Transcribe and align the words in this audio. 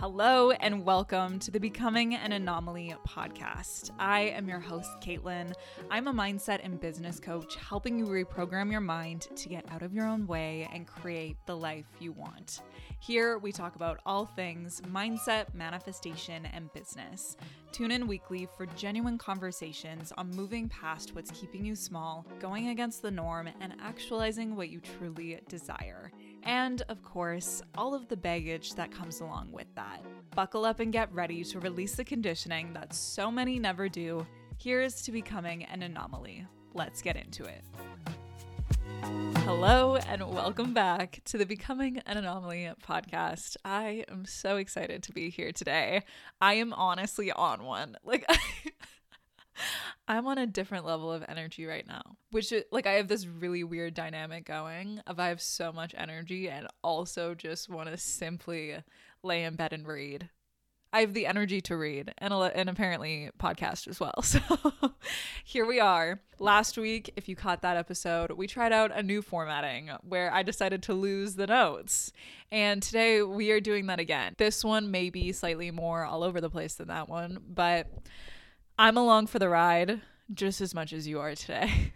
Hello, 0.00 0.50
and 0.50 0.86
welcome 0.86 1.38
to 1.40 1.50
the 1.50 1.60
Becoming 1.60 2.14
an 2.14 2.32
Anomaly 2.32 2.94
podcast. 3.06 3.90
I 3.98 4.20
am 4.20 4.48
your 4.48 4.58
host, 4.58 4.88
Caitlin. 5.02 5.52
I'm 5.90 6.08
a 6.08 6.14
mindset 6.14 6.60
and 6.64 6.80
business 6.80 7.20
coach 7.20 7.56
helping 7.56 7.98
you 7.98 8.06
reprogram 8.06 8.70
your 8.70 8.80
mind 8.80 9.28
to 9.36 9.48
get 9.50 9.70
out 9.70 9.82
of 9.82 9.92
your 9.92 10.06
own 10.06 10.26
way 10.26 10.66
and 10.72 10.86
create 10.86 11.36
the 11.44 11.54
life 11.54 11.84
you 11.98 12.12
want. 12.12 12.62
Here, 12.98 13.36
we 13.36 13.52
talk 13.52 13.76
about 13.76 14.00
all 14.06 14.24
things 14.24 14.80
mindset, 14.90 15.52
manifestation, 15.52 16.46
and 16.46 16.72
business. 16.72 17.36
Tune 17.70 17.90
in 17.90 18.06
weekly 18.06 18.48
for 18.56 18.64
genuine 18.64 19.18
conversations 19.18 20.14
on 20.16 20.30
moving 20.30 20.66
past 20.70 21.14
what's 21.14 21.30
keeping 21.30 21.62
you 21.62 21.76
small, 21.76 22.24
going 22.40 22.68
against 22.68 23.02
the 23.02 23.10
norm, 23.10 23.50
and 23.60 23.74
actualizing 23.82 24.56
what 24.56 24.70
you 24.70 24.80
truly 24.80 25.40
desire. 25.50 26.10
And 26.44 26.82
of 26.88 27.02
course, 27.02 27.62
all 27.76 27.94
of 27.94 28.08
the 28.08 28.16
baggage 28.16 28.74
that 28.74 28.90
comes 28.90 29.20
along 29.20 29.52
with 29.52 29.66
that. 29.74 30.02
Buckle 30.34 30.64
up 30.64 30.80
and 30.80 30.92
get 30.92 31.12
ready 31.12 31.44
to 31.44 31.60
release 31.60 31.94
the 31.94 32.04
conditioning 32.04 32.72
that 32.72 32.94
so 32.94 33.30
many 33.30 33.58
never 33.58 33.88
do. 33.88 34.26
Here's 34.58 35.02
to 35.02 35.12
becoming 35.12 35.64
an 35.64 35.82
anomaly. 35.82 36.46
Let's 36.74 37.02
get 37.02 37.16
into 37.16 37.44
it. 37.44 37.64
Hello, 39.44 39.96
and 39.96 40.28
welcome 40.32 40.74
back 40.74 41.20
to 41.24 41.38
the 41.38 41.46
Becoming 41.46 41.98
an 42.06 42.16
Anomaly 42.16 42.70
podcast. 42.86 43.56
I 43.64 44.04
am 44.08 44.24
so 44.24 44.56
excited 44.56 45.02
to 45.04 45.12
be 45.12 45.30
here 45.30 45.50
today. 45.50 46.02
I 46.40 46.54
am 46.54 46.72
honestly 46.72 47.32
on 47.32 47.64
one. 47.64 47.96
Like, 48.04 48.24
I'm 50.08 50.26
on 50.26 50.38
a 50.38 50.46
different 50.46 50.86
level 50.86 51.12
of 51.12 51.24
energy 51.28 51.66
right 51.66 51.86
now, 51.86 52.02
which 52.30 52.52
is, 52.52 52.64
like 52.70 52.86
I 52.86 52.92
have 52.92 53.08
this 53.08 53.26
really 53.26 53.64
weird 53.64 53.94
dynamic 53.94 54.44
going 54.44 55.00
of 55.06 55.20
I 55.20 55.28
have 55.28 55.40
so 55.40 55.72
much 55.72 55.94
energy 55.96 56.48
and 56.48 56.66
also 56.82 57.34
just 57.34 57.68
want 57.68 57.88
to 57.88 57.96
simply 57.96 58.76
lay 59.22 59.44
in 59.44 59.56
bed 59.56 59.72
and 59.72 59.86
read. 59.86 60.30
I 60.92 61.02
have 61.02 61.14
the 61.14 61.26
energy 61.26 61.60
to 61.62 61.76
read 61.76 62.12
and 62.18 62.32
and 62.32 62.68
apparently 62.68 63.30
podcast 63.38 63.86
as 63.86 64.00
well. 64.00 64.14
So 64.22 64.40
here 65.44 65.66
we 65.66 65.80
are. 65.80 66.20
Last 66.38 66.76
week, 66.76 67.12
if 67.16 67.28
you 67.28 67.36
caught 67.36 67.62
that 67.62 67.76
episode, 67.76 68.32
we 68.32 68.46
tried 68.46 68.72
out 68.72 68.90
a 68.94 69.02
new 69.02 69.22
formatting 69.22 69.90
where 70.02 70.32
I 70.32 70.42
decided 70.42 70.82
to 70.84 70.94
lose 70.94 71.34
the 71.34 71.46
notes. 71.46 72.12
And 72.50 72.82
today 72.82 73.22
we 73.22 73.50
are 73.50 73.60
doing 73.60 73.86
that 73.86 74.00
again. 74.00 74.34
This 74.38 74.64
one 74.64 74.90
may 74.90 75.10
be 75.10 75.32
slightly 75.32 75.70
more 75.70 76.04
all 76.04 76.22
over 76.22 76.40
the 76.40 76.50
place 76.50 76.74
than 76.74 76.88
that 76.88 77.08
one, 77.08 77.38
but 77.48 77.88
I'm 78.80 78.96
along 78.96 79.26
for 79.26 79.38
the 79.38 79.50
ride 79.50 80.00
just 80.32 80.62
as 80.62 80.74
much 80.74 80.94
as 80.94 81.06
you 81.06 81.20
are 81.20 81.34
today. 81.34 81.92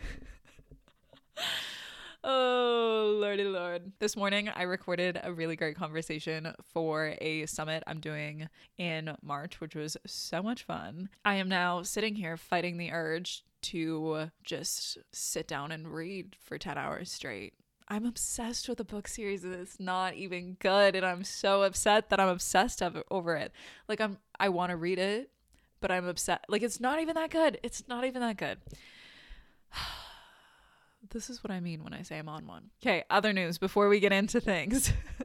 oh, 2.24 3.16
lordy 3.22 3.44
lord. 3.44 3.92
This 4.00 4.18
morning, 4.18 4.50
I 4.50 4.64
recorded 4.64 5.18
a 5.24 5.32
really 5.32 5.56
great 5.56 5.76
conversation 5.76 6.52
for 6.74 7.14
a 7.22 7.46
summit 7.46 7.84
I'm 7.86 8.00
doing 8.00 8.50
in 8.76 9.16
March, 9.22 9.62
which 9.62 9.74
was 9.74 9.96
so 10.06 10.42
much 10.42 10.64
fun. 10.64 11.08
I 11.24 11.36
am 11.36 11.48
now 11.48 11.82
sitting 11.84 12.16
here 12.16 12.36
fighting 12.36 12.76
the 12.76 12.92
urge 12.92 13.44
to 13.62 14.28
just 14.42 14.98
sit 15.10 15.48
down 15.48 15.72
and 15.72 15.88
read 15.88 16.36
for 16.38 16.58
10 16.58 16.76
hours 16.76 17.10
straight. 17.10 17.54
I'm 17.88 18.04
obsessed 18.04 18.68
with 18.68 18.78
a 18.80 18.84
book 18.84 19.08
series 19.08 19.40
that's 19.40 19.80
not 19.80 20.16
even 20.16 20.58
good 20.60 20.94
and 20.94 21.06
I'm 21.06 21.24
so 21.24 21.62
upset 21.62 22.10
that 22.10 22.20
I'm 22.20 22.28
obsessed 22.28 22.82
over 23.10 23.36
it. 23.36 23.52
Like 23.88 24.02
I'm 24.02 24.18
I 24.38 24.50
want 24.50 24.70
to 24.70 24.76
read 24.76 24.98
it 24.98 25.30
but 25.84 25.90
I'm 25.90 26.08
upset. 26.08 26.46
Like 26.48 26.62
it's 26.62 26.80
not 26.80 26.98
even 27.00 27.14
that 27.16 27.28
good. 27.28 27.60
It's 27.62 27.86
not 27.86 28.06
even 28.06 28.22
that 28.22 28.38
good. 28.38 28.56
this 31.10 31.28
is 31.28 31.44
what 31.44 31.50
I 31.50 31.60
mean 31.60 31.84
when 31.84 31.92
I 31.92 32.00
say 32.00 32.16
I'm 32.16 32.26
on 32.26 32.46
one. 32.46 32.70
Okay, 32.82 33.04
other 33.10 33.34
news 33.34 33.58
before 33.58 33.90
we 33.90 34.00
get 34.00 34.10
into 34.10 34.40
things. 34.40 34.90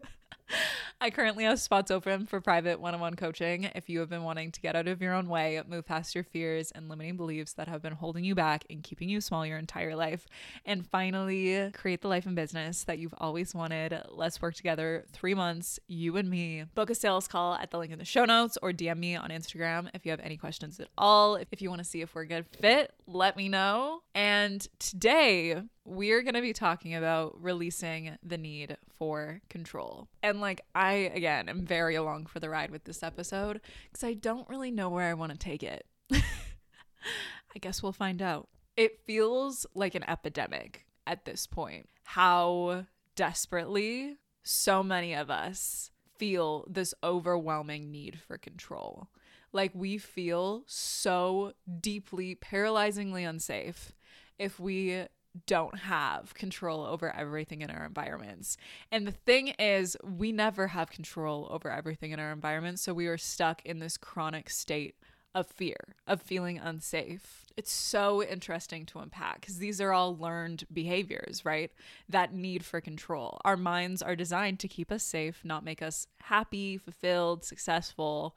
I 1.01 1.09
currently 1.09 1.43
have 1.45 1.59
spots 1.59 1.91
open 1.91 2.25
for 2.25 2.41
private 2.41 2.79
one 2.79 2.93
on 2.93 2.99
one 2.99 3.15
coaching. 3.15 3.65
If 3.75 3.89
you 3.89 3.99
have 3.99 4.09
been 4.09 4.23
wanting 4.23 4.51
to 4.51 4.61
get 4.61 4.75
out 4.75 4.87
of 4.87 5.01
your 5.01 5.13
own 5.13 5.29
way, 5.29 5.61
move 5.67 5.85
past 5.85 6.15
your 6.15 6.23
fears 6.23 6.71
and 6.71 6.89
limiting 6.89 7.17
beliefs 7.17 7.53
that 7.53 7.67
have 7.67 7.81
been 7.81 7.93
holding 7.93 8.23
you 8.23 8.35
back 8.35 8.65
and 8.69 8.83
keeping 8.83 9.09
you 9.09 9.21
small 9.21 9.45
your 9.45 9.57
entire 9.57 9.95
life, 9.95 10.27
and 10.65 10.85
finally 10.85 11.71
create 11.73 12.01
the 12.01 12.07
life 12.07 12.25
and 12.25 12.35
business 12.35 12.83
that 12.83 12.99
you've 12.99 13.13
always 13.17 13.53
wanted, 13.53 14.01
let's 14.09 14.41
work 14.41 14.55
together 14.55 15.05
three 15.11 15.33
months, 15.33 15.79
you 15.87 16.17
and 16.17 16.29
me. 16.29 16.65
Book 16.75 16.89
a 16.89 16.95
sales 16.95 17.27
call 17.27 17.55
at 17.55 17.71
the 17.71 17.77
link 17.77 17.91
in 17.91 17.99
the 17.99 18.05
show 18.05 18.25
notes 18.25 18.57
or 18.61 18.71
DM 18.71 18.97
me 18.97 19.15
on 19.15 19.29
Instagram 19.29 19.89
if 19.93 20.05
you 20.05 20.11
have 20.11 20.19
any 20.19 20.37
questions 20.37 20.79
at 20.79 20.87
all. 20.97 21.35
If 21.35 21.61
you 21.61 21.69
want 21.69 21.79
to 21.79 21.85
see 21.85 22.01
if 22.01 22.13
we're 22.13 22.23
a 22.23 22.27
good 22.27 22.45
fit, 22.59 22.93
let 23.07 23.37
me 23.37 23.49
know. 23.49 24.01
And 24.13 24.67
today, 24.79 25.61
we're 25.89 26.21
going 26.21 26.35
to 26.35 26.41
be 26.41 26.53
talking 26.53 26.93
about 26.93 27.41
releasing 27.41 28.17
the 28.23 28.37
need 28.37 28.77
for 28.97 29.41
control. 29.49 30.07
And 30.21 30.39
like, 30.39 30.61
I, 30.75 31.11
again, 31.13 31.49
am 31.49 31.65
very 31.65 31.95
along 31.95 32.27
for 32.27 32.39
the 32.39 32.49
ride 32.49 32.69
with 32.69 32.83
this 32.83 33.01
episode 33.01 33.59
because 33.91 34.03
I 34.03 34.13
don't 34.13 34.47
really 34.47 34.71
know 34.71 34.89
where 34.89 35.09
I 35.09 35.15
want 35.15 35.31
to 35.31 35.37
take 35.37 35.63
it. 35.63 35.85
I 36.11 37.59
guess 37.59 37.81
we'll 37.81 37.91
find 37.91 38.21
out. 38.21 38.49
It 38.77 38.99
feels 39.05 39.65
like 39.73 39.95
an 39.95 40.07
epidemic 40.07 40.85
at 41.07 41.25
this 41.25 41.47
point. 41.47 41.89
How 42.03 42.85
desperately 43.15 44.17
so 44.43 44.83
many 44.83 45.13
of 45.13 45.29
us 45.31 45.91
feel 46.17 46.65
this 46.69 46.93
overwhelming 47.03 47.91
need 47.91 48.19
for 48.27 48.37
control. 48.37 49.09
Like, 49.51 49.71
we 49.73 49.97
feel 49.97 50.63
so 50.67 51.53
deeply, 51.81 52.35
paralyzingly 52.35 53.27
unsafe 53.27 53.93
if 54.37 54.59
we 54.59 55.05
don't 55.45 55.77
have 55.79 56.33
control 56.33 56.85
over 56.85 57.15
everything 57.15 57.61
in 57.61 57.69
our 57.69 57.85
environments. 57.85 58.57
And 58.91 59.05
the 59.05 59.11
thing 59.11 59.49
is, 59.59 59.95
we 60.03 60.31
never 60.31 60.67
have 60.67 60.89
control 60.89 61.47
over 61.51 61.71
everything 61.71 62.11
in 62.11 62.19
our 62.19 62.31
environment. 62.31 62.79
So 62.79 62.93
we 62.93 63.07
are 63.07 63.17
stuck 63.17 63.65
in 63.65 63.79
this 63.79 63.97
chronic 63.97 64.49
state 64.49 64.95
of 65.35 65.47
fear, 65.47 65.95
of 66.07 66.21
feeling 66.21 66.57
unsafe. 66.57 67.45
It's 67.55 67.71
so 67.71 68.23
interesting 68.23 68.85
to 68.87 68.99
unpack 68.99 69.41
because 69.41 69.59
these 69.59 69.79
are 69.79 69.91
all 69.91 70.17
learned 70.17 70.65
behaviors, 70.73 71.45
right? 71.45 71.71
That 72.07 72.33
need 72.33 72.65
for 72.65 72.81
control. 72.81 73.39
Our 73.45 73.57
minds 73.57 74.01
are 74.01 74.15
designed 74.15 74.59
to 74.59 74.67
keep 74.67 74.91
us 74.91 75.03
safe, 75.03 75.41
not 75.43 75.63
make 75.63 75.81
us 75.81 76.07
happy, 76.21 76.77
fulfilled, 76.77 77.43
successful 77.43 78.35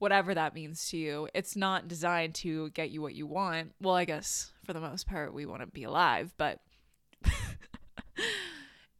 whatever 0.00 0.34
that 0.34 0.54
means 0.54 0.88
to 0.88 0.96
you. 0.96 1.28
It's 1.34 1.54
not 1.54 1.86
designed 1.86 2.34
to 2.36 2.70
get 2.70 2.90
you 2.90 3.00
what 3.00 3.14
you 3.14 3.26
want. 3.26 3.72
Well, 3.80 3.94
I 3.94 4.04
guess 4.04 4.50
for 4.64 4.72
the 4.72 4.80
most 4.80 5.06
part, 5.06 5.32
we 5.32 5.46
want 5.46 5.60
to 5.60 5.66
be 5.66 5.84
alive, 5.84 6.32
but 6.36 6.60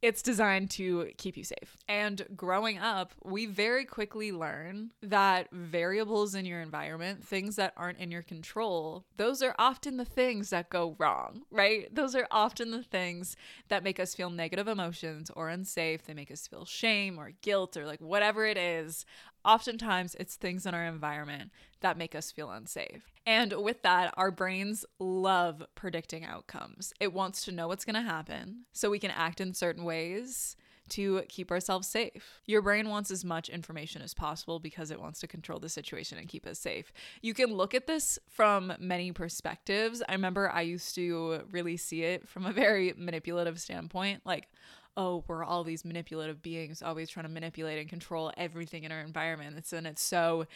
it's 0.03 0.23
designed 0.23 0.71
to 0.71 1.11
keep 1.19 1.37
you 1.37 1.45
safe. 1.45 1.77
And 1.89 2.27
growing 2.35 2.79
up, 2.79 3.13
we 3.23 3.47
very 3.47 3.85
quickly 3.85 4.33
learn 4.33 4.93
that 5.03 5.49
variables 5.53 6.35
in 6.35 6.47
your 6.47 6.61
environment, 6.61 7.25
things 7.25 7.57
that 7.57 7.75
aren't 7.77 7.99
in 7.99 8.11
your 8.11 8.23
control, 8.23 9.05
those 9.17 9.43
are 9.43 9.55
often 9.59 9.99
the 9.99 10.05
things 10.05 10.51
that 10.51 10.71
go 10.71 10.97
wrong, 10.99 11.43
right? 11.51 11.95
Those 11.95 12.15
are 12.15 12.27
often 12.31 12.71
the 12.71 12.83
things 12.83 13.37
that 13.69 13.85
make 13.85 14.01
us 14.01 14.15
feel 14.15 14.31
negative 14.31 14.69
emotions 14.69 15.31
or 15.37 15.49
unsafe. 15.51 16.05
They 16.05 16.15
make 16.15 16.31
us 16.31 16.47
feel 16.47 16.65
shame 16.65 17.19
or 17.19 17.33
guilt 17.43 17.77
or 17.77 17.87
like 17.87 18.01
whatever 18.01 18.47
it 18.47 18.57
is. 18.57 19.05
Oftentimes, 19.45 20.15
it's 20.21 20.37
things 20.37 20.67
in 20.67 20.75
our 20.75 20.85
environment 20.85 21.51
that 21.81 21.97
make 21.99 22.15
us 22.15 22.31
feel 22.31 22.51
unsafe. 22.51 23.11
And 23.27 23.53
with 23.63 23.83
that, 23.83 24.13
our 24.17 24.31
brains 24.31 24.85
love 24.99 25.63
predicting 25.75 26.25
outcomes. 26.25 26.93
It 27.01 27.13
wants 27.13 27.45
to 27.45 27.53
know 27.53 27.69
what's 27.69 27.85
going 27.85 27.95
to 27.95 28.03
happen 28.03 28.65
so 28.73 28.91
we 28.91 28.99
can 28.99 29.11
act 29.11 29.41
in 29.41 29.55
certain 29.55 29.85
ways 29.85 30.57
to 30.91 31.23
keep 31.29 31.51
ourselves 31.51 31.89
safe. 31.89 32.41
Your 32.47 32.63
brain 32.63 32.89
wants 32.89 33.11
as 33.11 33.25
much 33.25 33.49
information 33.49 34.03
as 34.03 34.13
possible 34.13 34.59
because 34.59 34.91
it 34.91 35.01
wants 35.01 35.21
to 35.21 35.29
control 35.29 35.61
the 35.61 35.69
situation 35.69 36.19
and 36.19 36.29
keep 36.29 36.47
us 36.47 36.59
safe. 36.59 36.93
You 37.23 37.33
can 37.33 37.55
look 37.55 37.75
at 37.75 37.87
this 37.87 38.19
from 38.29 38.73
many 38.79 39.13
perspectives. 39.13 40.03
I 40.09 40.13
remember 40.13 40.51
I 40.51 40.63
used 40.63 40.95
to 40.97 41.43
really 41.53 41.77
see 41.77 42.03
it 42.03 42.29
from 42.29 42.45
a 42.45 42.53
very 42.53 42.93
manipulative 42.97 43.61
standpoint. 43.61 44.23
Like, 44.25 44.49
oh, 44.97 45.25
we're 45.29 45.45
all 45.45 45.65
these 45.65 45.85
manipulative 45.85 46.43
beings 46.43 46.83
always 46.83 47.09
trying 47.09 47.27
to 47.27 47.31
manipulate 47.31 47.79
and 47.79 47.89
control 47.89 48.33
everything 48.37 48.85
in 48.85 48.93
our 48.93 49.01
environment. 49.01 49.57
It's, 49.57 49.73
and 49.73 49.87
it's 49.87 50.03
so 50.03 50.47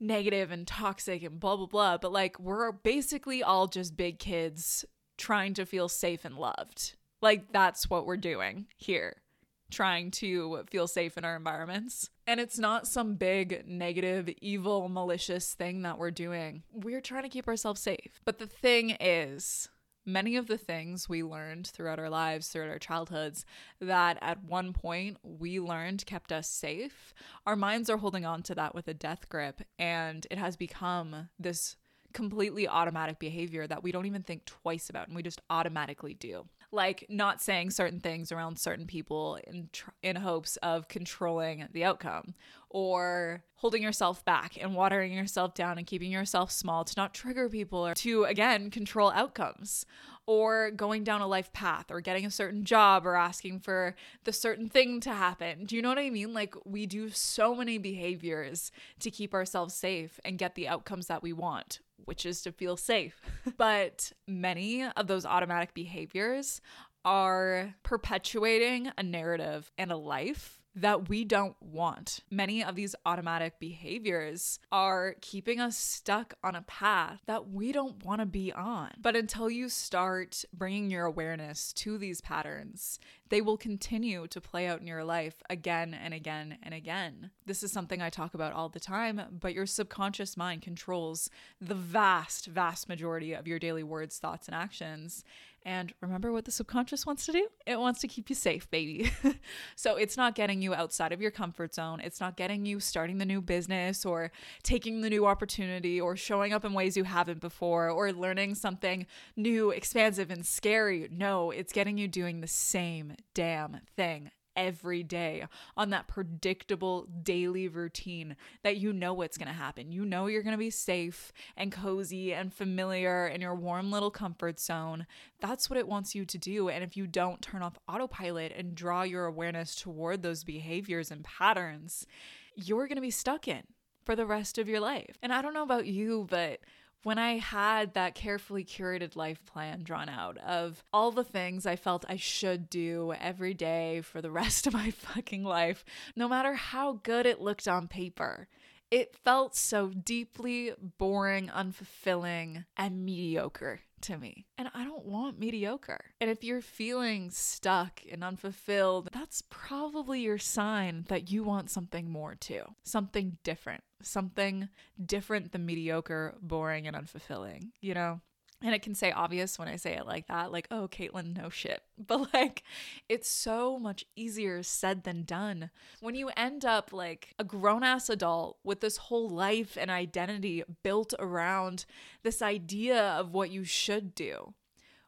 negative 0.00 0.50
and 0.50 0.66
toxic 0.66 1.22
and 1.22 1.38
blah, 1.38 1.56
blah, 1.56 1.66
blah. 1.66 1.98
But 1.98 2.12
like, 2.12 2.38
we're 2.40 2.72
basically 2.72 3.42
all 3.42 3.66
just 3.66 3.96
big 3.96 4.18
kids 4.18 4.84
trying 5.16 5.54
to 5.54 5.66
feel 5.66 5.88
safe 5.88 6.24
and 6.24 6.36
loved. 6.36 6.96
Like, 7.22 7.52
that's 7.52 7.88
what 7.88 8.04
we're 8.04 8.16
doing 8.16 8.66
here, 8.76 9.22
trying 9.70 10.10
to 10.12 10.64
feel 10.70 10.86
safe 10.86 11.16
in 11.16 11.24
our 11.24 11.36
environments. 11.36 12.10
And 12.26 12.40
it's 12.40 12.58
not 12.58 12.86
some 12.86 13.14
big, 13.14 13.64
negative, 13.66 14.28
evil, 14.40 14.88
malicious 14.88 15.54
thing 15.54 15.82
that 15.82 15.98
we're 15.98 16.10
doing. 16.10 16.64
We're 16.72 17.00
trying 17.00 17.22
to 17.22 17.28
keep 17.28 17.48
ourselves 17.48 17.80
safe. 17.80 18.20
But 18.24 18.38
the 18.38 18.46
thing 18.46 18.96
is, 19.00 19.68
many 20.06 20.36
of 20.36 20.46
the 20.46 20.58
things 20.58 21.08
we 21.08 21.22
learned 21.22 21.66
throughout 21.66 21.98
our 21.98 22.10
lives, 22.10 22.48
throughout 22.48 22.70
our 22.70 22.78
childhoods, 22.78 23.44
that 23.80 24.18
at 24.20 24.44
one 24.44 24.72
point 24.72 25.16
we 25.22 25.60
learned 25.60 26.04
kept 26.06 26.32
us 26.32 26.48
safe, 26.48 27.14
our 27.46 27.56
minds 27.56 27.88
are 27.88 27.96
holding 27.96 28.24
on 28.24 28.42
to 28.42 28.54
that 28.54 28.74
with 28.74 28.88
a 28.88 28.94
death 28.94 29.28
grip. 29.28 29.62
And 29.78 30.26
it 30.30 30.38
has 30.38 30.56
become 30.56 31.28
this 31.38 31.76
completely 32.12 32.68
automatic 32.68 33.18
behavior 33.18 33.66
that 33.66 33.82
we 33.82 33.92
don't 33.92 34.06
even 34.06 34.22
think 34.22 34.44
twice 34.44 34.88
about 34.88 35.08
and 35.08 35.16
we 35.16 35.22
just 35.22 35.42
automatically 35.50 36.14
do 36.14 36.46
like 36.74 37.06
not 37.08 37.40
saying 37.40 37.70
certain 37.70 38.00
things 38.00 38.32
around 38.32 38.58
certain 38.58 38.86
people 38.86 39.38
in 39.46 39.68
tr- 39.72 39.90
in 40.02 40.16
hopes 40.16 40.56
of 40.58 40.88
controlling 40.88 41.68
the 41.72 41.84
outcome 41.84 42.34
or 42.68 43.44
holding 43.56 43.82
yourself 43.82 44.24
back 44.24 44.58
and 44.60 44.74
watering 44.74 45.12
yourself 45.12 45.54
down 45.54 45.78
and 45.78 45.86
keeping 45.86 46.10
yourself 46.10 46.50
small 46.50 46.84
to 46.84 46.92
not 46.96 47.14
trigger 47.14 47.48
people 47.48 47.86
or 47.86 47.94
to 47.94 48.24
again 48.24 48.70
control 48.70 49.10
outcomes 49.12 49.86
or 50.26 50.70
going 50.70 51.04
down 51.04 51.20
a 51.20 51.26
life 51.26 51.52
path 51.52 51.90
or 51.90 52.00
getting 52.00 52.26
a 52.26 52.30
certain 52.30 52.64
job 52.64 53.06
or 53.06 53.14
asking 53.14 53.60
for 53.60 53.94
the 54.24 54.32
certain 54.32 54.68
thing 54.68 55.00
to 55.00 55.12
happen. 55.12 55.64
Do 55.66 55.76
you 55.76 55.82
know 55.82 55.90
what 55.90 55.98
I 55.98 56.10
mean? 56.10 56.32
Like 56.32 56.54
we 56.64 56.86
do 56.86 57.10
so 57.10 57.54
many 57.54 57.78
behaviors 57.78 58.72
to 59.00 59.10
keep 59.10 59.34
ourselves 59.34 59.74
safe 59.74 60.18
and 60.24 60.38
get 60.38 60.54
the 60.54 60.68
outcomes 60.68 61.06
that 61.06 61.22
we 61.22 61.32
want 61.32 61.80
which 62.04 62.26
is 62.26 62.42
to 62.42 62.52
feel 62.52 62.76
safe. 62.76 63.20
but 63.56 64.12
many 64.26 64.84
of 64.84 65.06
those 65.06 65.26
automatic 65.26 65.74
behaviors 65.74 66.60
are 67.04 67.74
perpetuating 67.82 68.90
a 68.96 69.02
narrative 69.02 69.70
and 69.76 69.92
a 69.92 69.96
life 69.96 70.60
that 70.74 71.08
we 71.08 71.24
don't 71.24 71.56
want. 71.60 72.20
Many 72.30 72.64
of 72.64 72.74
these 72.74 72.94
automatic 73.06 73.58
behaviors 73.58 74.58
are 74.72 75.16
keeping 75.20 75.60
us 75.60 75.76
stuck 75.76 76.34
on 76.42 76.54
a 76.54 76.62
path 76.62 77.20
that 77.26 77.50
we 77.50 77.72
don't 77.72 78.04
want 78.04 78.20
to 78.20 78.26
be 78.26 78.52
on. 78.52 78.90
But 79.00 79.16
until 79.16 79.48
you 79.48 79.68
start 79.68 80.44
bringing 80.52 80.90
your 80.90 81.04
awareness 81.04 81.72
to 81.74 81.98
these 81.98 82.20
patterns, 82.20 82.98
they 83.30 83.40
will 83.40 83.56
continue 83.56 84.26
to 84.28 84.40
play 84.40 84.66
out 84.66 84.80
in 84.80 84.86
your 84.86 85.04
life 85.04 85.42
again 85.48 85.94
and 85.94 86.12
again 86.12 86.58
and 86.62 86.74
again. 86.74 87.30
This 87.46 87.62
is 87.62 87.72
something 87.72 88.02
I 88.02 88.10
talk 88.10 88.34
about 88.34 88.52
all 88.52 88.68
the 88.68 88.80
time, 88.80 89.20
but 89.40 89.54
your 89.54 89.66
subconscious 89.66 90.36
mind 90.36 90.62
controls 90.62 91.30
the 91.60 91.74
vast, 91.74 92.46
vast 92.46 92.88
majority 92.88 93.32
of 93.32 93.48
your 93.48 93.58
daily 93.58 93.82
words, 93.82 94.18
thoughts, 94.18 94.46
and 94.46 94.54
actions. 94.54 95.24
And 95.66 95.94
remember 96.02 96.30
what 96.30 96.44
the 96.44 96.50
subconscious 96.50 97.06
wants 97.06 97.24
to 97.26 97.32
do? 97.32 97.48
It 97.66 97.80
wants 97.80 98.00
to 98.00 98.08
keep 98.08 98.28
you 98.28 98.36
safe, 98.36 98.70
baby. 98.70 99.10
so 99.76 99.96
it's 99.96 100.16
not 100.16 100.34
getting 100.34 100.60
you 100.60 100.74
outside 100.74 101.10
of 101.12 101.22
your 101.22 101.30
comfort 101.30 101.74
zone. 101.74 102.00
It's 102.00 102.20
not 102.20 102.36
getting 102.36 102.66
you 102.66 102.80
starting 102.80 103.16
the 103.16 103.24
new 103.24 103.40
business 103.40 104.04
or 104.04 104.30
taking 104.62 105.00
the 105.00 105.08
new 105.08 105.26
opportunity 105.26 105.98
or 105.98 106.16
showing 106.16 106.52
up 106.52 106.66
in 106.66 106.74
ways 106.74 106.98
you 106.98 107.04
haven't 107.04 107.40
before 107.40 107.88
or 107.88 108.12
learning 108.12 108.56
something 108.56 109.06
new, 109.36 109.70
expansive, 109.70 110.30
and 110.30 110.44
scary. 110.44 111.08
No, 111.10 111.50
it's 111.50 111.72
getting 111.72 111.96
you 111.96 112.08
doing 112.08 112.40
the 112.42 112.46
same 112.46 113.14
damn 113.32 113.80
thing 113.96 114.30
every 114.56 115.02
day 115.02 115.44
on 115.76 115.90
that 115.90 116.08
predictable 116.08 117.08
daily 117.22 117.68
routine 117.68 118.36
that 118.62 118.76
you 118.76 118.92
know 118.92 119.12
what's 119.14 119.38
going 119.38 119.48
to 119.48 119.54
happen. 119.54 119.92
You 119.92 120.04
know 120.04 120.26
you're 120.26 120.42
going 120.42 120.54
to 120.54 120.58
be 120.58 120.70
safe 120.70 121.32
and 121.56 121.72
cozy 121.72 122.32
and 122.32 122.52
familiar 122.52 123.26
in 123.26 123.40
your 123.40 123.54
warm 123.54 123.90
little 123.90 124.10
comfort 124.10 124.60
zone. 124.60 125.06
That's 125.40 125.68
what 125.68 125.78
it 125.78 125.88
wants 125.88 126.14
you 126.14 126.24
to 126.24 126.38
do. 126.38 126.68
And 126.68 126.82
if 126.84 126.96
you 126.96 127.06
don't 127.06 127.42
turn 127.42 127.62
off 127.62 127.78
autopilot 127.88 128.52
and 128.56 128.74
draw 128.74 129.02
your 129.02 129.26
awareness 129.26 129.74
toward 129.74 130.22
those 130.22 130.44
behaviors 130.44 131.10
and 131.10 131.24
patterns, 131.24 132.06
you're 132.54 132.86
going 132.86 132.96
to 132.96 133.02
be 133.02 133.10
stuck 133.10 133.48
in 133.48 133.62
for 134.04 134.14
the 134.14 134.26
rest 134.26 134.58
of 134.58 134.68
your 134.68 134.80
life. 134.80 135.16
And 135.22 135.32
I 135.32 135.42
don't 135.42 135.54
know 135.54 135.62
about 135.62 135.86
you, 135.86 136.26
but 136.28 136.60
when 137.04 137.18
I 137.18 137.38
had 137.38 137.94
that 137.94 138.14
carefully 138.14 138.64
curated 138.64 139.14
life 139.14 139.44
plan 139.44 139.84
drawn 139.84 140.08
out 140.08 140.38
of 140.38 140.82
all 140.92 141.12
the 141.12 141.22
things 141.22 141.66
I 141.66 141.76
felt 141.76 142.04
I 142.08 142.16
should 142.16 142.68
do 142.68 143.12
every 143.20 143.54
day 143.54 144.00
for 144.00 144.20
the 144.20 144.30
rest 144.32 144.66
of 144.66 144.72
my 144.72 144.90
fucking 144.90 145.44
life, 145.44 145.84
no 146.16 146.28
matter 146.28 146.54
how 146.54 147.00
good 147.04 147.26
it 147.26 147.40
looked 147.40 147.68
on 147.68 147.86
paper, 147.86 148.48
it 148.90 149.14
felt 149.24 149.54
so 149.54 149.88
deeply 149.88 150.72
boring, 150.98 151.48
unfulfilling, 151.48 152.64
and 152.76 153.04
mediocre 153.04 153.80
to 154.04 154.18
me. 154.18 154.46
And 154.58 154.68
I 154.74 154.84
don't 154.84 155.04
want 155.06 155.38
mediocre. 155.38 156.12
And 156.20 156.30
if 156.30 156.44
you're 156.44 156.60
feeling 156.60 157.30
stuck 157.30 158.00
and 158.10 158.22
unfulfilled, 158.22 159.08
that's 159.12 159.42
probably 159.50 160.20
your 160.20 160.38
sign 160.38 161.04
that 161.08 161.30
you 161.30 161.44
want 161.44 161.70
something 161.70 162.10
more 162.10 162.34
too, 162.34 162.62
something 162.82 163.38
different, 163.42 163.82
something 164.02 164.68
different 165.04 165.52
than 165.52 165.66
mediocre, 165.66 166.34
boring, 166.40 166.86
and 166.86 166.96
unfulfilling, 166.96 167.70
you 167.80 167.94
know? 167.94 168.20
And 168.64 168.74
it 168.74 168.80
can 168.80 168.94
say 168.94 169.12
obvious 169.12 169.58
when 169.58 169.68
I 169.68 169.76
say 169.76 169.92
it 169.92 170.06
like 170.06 170.26
that, 170.28 170.50
like, 170.50 170.66
oh, 170.70 170.88
Caitlin, 170.88 171.36
no 171.36 171.50
shit. 171.50 171.82
But 172.06 172.32
like, 172.34 172.64
it's 173.08 173.28
so 173.28 173.78
much 173.78 174.04
easier 174.16 174.62
said 174.62 175.04
than 175.04 175.22
done. 175.22 175.70
When 176.00 176.14
you 176.14 176.30
end 176.36 176.64
up 176.64 176.92
like 176.92 177.34
a 177.38 177.44
grown 177.44 177.84
ass 177.84 178.08
adult 178.08 178.56
with 178.64 178.80
this 178.80 178.96
whole 178.96 179.28
life 179.28 179.76
and 179.78 179.90
identity 179.90 180.64
built 180.82 181.12
around 181.18 181.84
this 182.22 182.40
idea 182.40 183.00
of 183.00 183.32
what 183.34 183.50
you 183.50 183.64
should 183.64 184.14
do, 184.14 184.54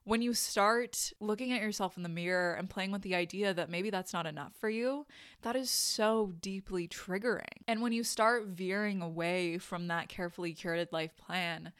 when 0.04 0.22
you 0.22 0.34
start 0.34 1.12
looking 1.18 1.50
at 1.50 1.60
yourself 1.60 1.96
in 1.96 2.04
the 2.04 2.08
mirror 2.08 2.54
and 2.54 2.70
playing 2.70 2.92
with 2.92 3.02
the 3.02 3.16
idea 3.16 3.52
that 3.52 3.70
maybe 3.70 3.90
that's 3.90 4.12
not 4.12 4.26
enough 4.26 4.52
for 4.60 4.68
you, 4.68 5.06
that 5.42 5.56
is 5.56 5.68
so 5.68 6.34
deeply 6.40 6.86
triggering. 6.86 7.64
And 7.66 7.82
when 7.82 7.92
you 7.92 8.04
start 8.04 8.46
veering 8.46 9.02
away 9.02 9.58
from 9.58 9.88
that 9.88 10.08
carefully 10.08 10.54
curated 10.54 10.92
life 10.92 11.16
plan, 11.16 11.72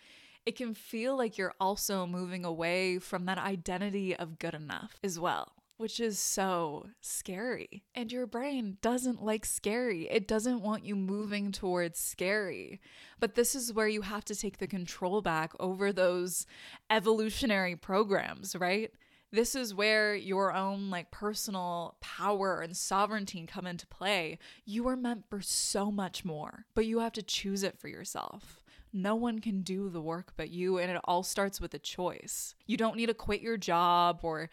it 0.47 0.57
can 0.57 0.75
feel 0.75 1.17
like 1.17 1.37
you're 1.37 1.55
also 1.61 2.07
moving 2.07 2.45
away 2.45 2.99
from 2.99 3.27
that 3.27 3.39
identity 3.39 4.17
of 4.17 4.39
good 4.39 4.55
enough 4.55 4.99
as 5.03 5.19
well 5.19 5.53
which 5.79 6.01
is 6.01 6.19
so 6.19 6.87
scary. 7.01 7.85
And 7.95 8.11
your 8.11 8.27
brain 8.27 8.79
doesn't 8.81 9.23
like 9.23 9.45
scary. 9.45 10.09
It 10.09 10.27
doesn't 10.27 10.63
want 10.63 10.85
you 10.85 10.97
moving 10.97 11.53
towards 11.53 11.99
scary. 11.99 12.81
But 13.21 13.35
this 13.35 13.55
is 13.55 13.73
where 13.73 13.89
you 13.89 14.03
have 14.03 14.25
to 14.27 14.35
take 14.35 14.59
the 14.59 14.67
control 14.67 15.21
back 15.21 15.53
over 15.61 15.93
those 15.93 16.47
evolutionary 16.91 17.77
programs, 17.77 18.57
right? 18.57 18.91
This 19.33 19.55
is 19.55 19.75
where 19.75 20.15
your 20.15 20.53
own 20.53 20.89
like 20.89 21.11
personal 21.11 21.97
power 22.01 22.61
and 22.61 22.77
sovereignty 22.77 23.45
come 23.47 23.67
into 23.67 23.87
play. 23.87 24.39
You 24.65 24.89
are 24.89 24.97
meant 24.97 25.29
for 25.29 25.43
so 25.43 25.91
much 25.91 26.25
more, 26.25 26.65
but 26.75 26.87
you 26.87 27.01
have 27.01 27.13
to 27.13 27.23
choose 27.23 27.63
it 27.63 27.79
for 27.79 27.89
yourself. 27.89 28.63
No 28.97 29.15
one 29.15 29.41
can 29.41 29.61
do 29.61 29.91
the 29.91 30.01
work 30.01 30.33
but 30.39 30.49
you, 30.49 30.79
and 30.79 30.91
it 30.91 30.99
all 31.05 31.23
starts 31.23 31.61
with 31.61 31.75
a 31.75 31.79
choice. 31.79 32.55
You 32.67 32.79
don't 32.79 32.97
need 32.97 33.07
to 33.07 33.15
quit 33.15 33.43
your 33.43 33.59
job 33.59 34.21
or 34.23 34.49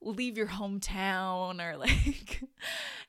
leave 0.00 0.38
your 0.38 0.46
hometown 0.46 1.60
or 1.60 1.76
like 1.78 2.44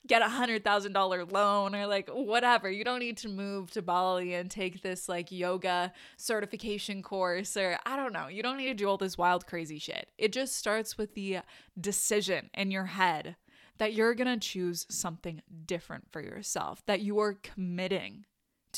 get 0.08 0.24
a 0.24 0.28
hundred 0.28 0.64
thousand 0.64 0.94
dollar 0.94 1.26
loan 1.26 1.76
or 1.76 1.86
like 1.86 2.10
whatever. 2.10 2.72
You 2.72 2.84
don't 2.84 2.98
need 2.98 3.18
to 3.18 3.30
move 3.30 3.70
to 3.72 3.84
Bali 3.84 4.34
and 4.34 4.50
take 4.50 4.82
this 4.82 5.08
like 5.08 5.32
yoga 5.32 5.94
certification 6.18 7.04
course 7.04 7.56
or 7.56 7.78
I 7.86 7.96
don't 7.96 8.12
know. 8.12 8.28
You 8.28 8.42
don't 8.42 8.58
need 8.58 8.70
to 8.70 8.74
do 8.74 8.90
all 8.90 8.98
this 8.98 9.16
wild, 9.16 9.46
crazy 9.46 9.78
shit. 9.78 10.10
It 10.18 10.34
just 10.34 10.56
starts 10.56 10.98
with 10.98 11.14
the 11.14 11.42
decision 11.80 12.50
in 12.56 12.72
your 12.72 12.86
head 12.86 13.36
that 13.78 13.94
you're 13.94 14.16
gonna 14.16 14.40
choose 14.40 14.88
something 14.90 15.44
different 15.68 16.12
for 16.12 16.22
yourself, 16.22 16.84
that 16.88 17.02
you 17.02 17.20
are 17.20 17.36
committing 17.36 18.26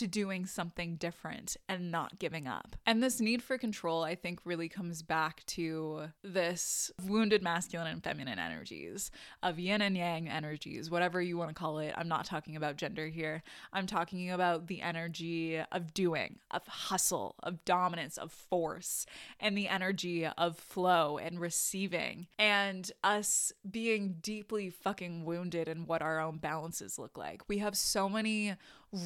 to 0.01 0.07
doing 0.07 0.47
something 0.47 0.95
different 0.95 1.55
and 1.69 1.91
not 1.91 2.17
giving 2.17 2.47
up. 2.47 2.75
And 2.87 3.03
this 3.03 3.21
need 3.21 3.43
for 3.43 3.59
control, 3.59 4.03
I 4.03 4.15
think, 4.15 4.39
really 4.45 4.67
comes 4.67 5.03
back 5.03 5.45
to 5.45 6.05
this 6.23 6.89
wounded 7.05 7.43
masculine 7.43 7.85
and 7.85 8.03
feminine 8.03 8.39
energies, 8.39 9.11
of 9.43 9.59
yin 9.59 9.79
and 9.79 9.95
yang 9.95 10.27
energies, 10.27 10.89
whatever 10.89 11.21
you 11.21 11.37
want 11.37 11.51
to 11.51 11.53
call 11.53 11.77
it. 11.77 11.93
I'm 11.95 12.07
not 12.07 12.25
talking 12.25 12.55
about 12.55 12.77
gender 12.77 13.05
here. 13.09 13.43
I'm 13.71 13.85
talking 13.85 14.31
about 14.31 14.65
the 14.65 14.81
energy 14.81 15.61
of 15.71 15.93
doing, 15.93 16.39
of 16.49 16.65
hustle, 16.65 17.35
of 17.43 17.63
dominance, 17.63 18.17
of 18.17 18.31
force, 18.31 19.05
and 19.39 19.55
the 19.55 19.67
energy 19.67 20.25
of 20.25 20.57
flow 20.57 21.19
and 21.19 21.39
receiving, 21.39 22.25
and 22.39 22.91
us 23.03 23.53
being 23.69 24.15
deeply 24.19 24.71
fucking 24.71 25.25
wounded 25.25 25.67
in 25.67 25.85
what 25.85 26.01
our 26.01 26.19
own 26.19 26.39
balances 26.39 26.97
look 26.97 27.19
like. 27.19 27.47
We 27.47 27.59
have 27.59 27.77
so 27.77 28.09
many 28.09 28.55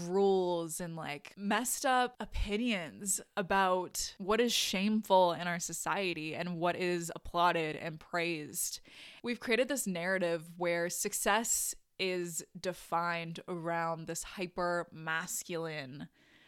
rules 0.07 0.79
and 0.79 0.95
like 0.95 1.33
messed 1.37 1.85
up 1.85 2.15
opinions 2.19 3.21
about 3.37 4.15
what 4.17 4.41
is 4.41 4.51
shameful 4.51 5.33
in 5.33 5.47
our 5.47 5.59
society 5.59 6.33
and 6.33 6.57
what 6.57 6.75
is 6.75 7.11
applauded 7.15 7.75
and 7.75 7.99
praised. 7.99 8.79
We've 9.23 9.39
created 9.39 9.67
this 9.67 9.85
narrative 9.85 10.49
where 10.57 10.89
success 10.89 11.75
is 11.99 12.43
defined 12.59 13.39
around 13.47 14.07
this 14.07 14.23
hyper 14.23 14.87
masculine 14.91 16.07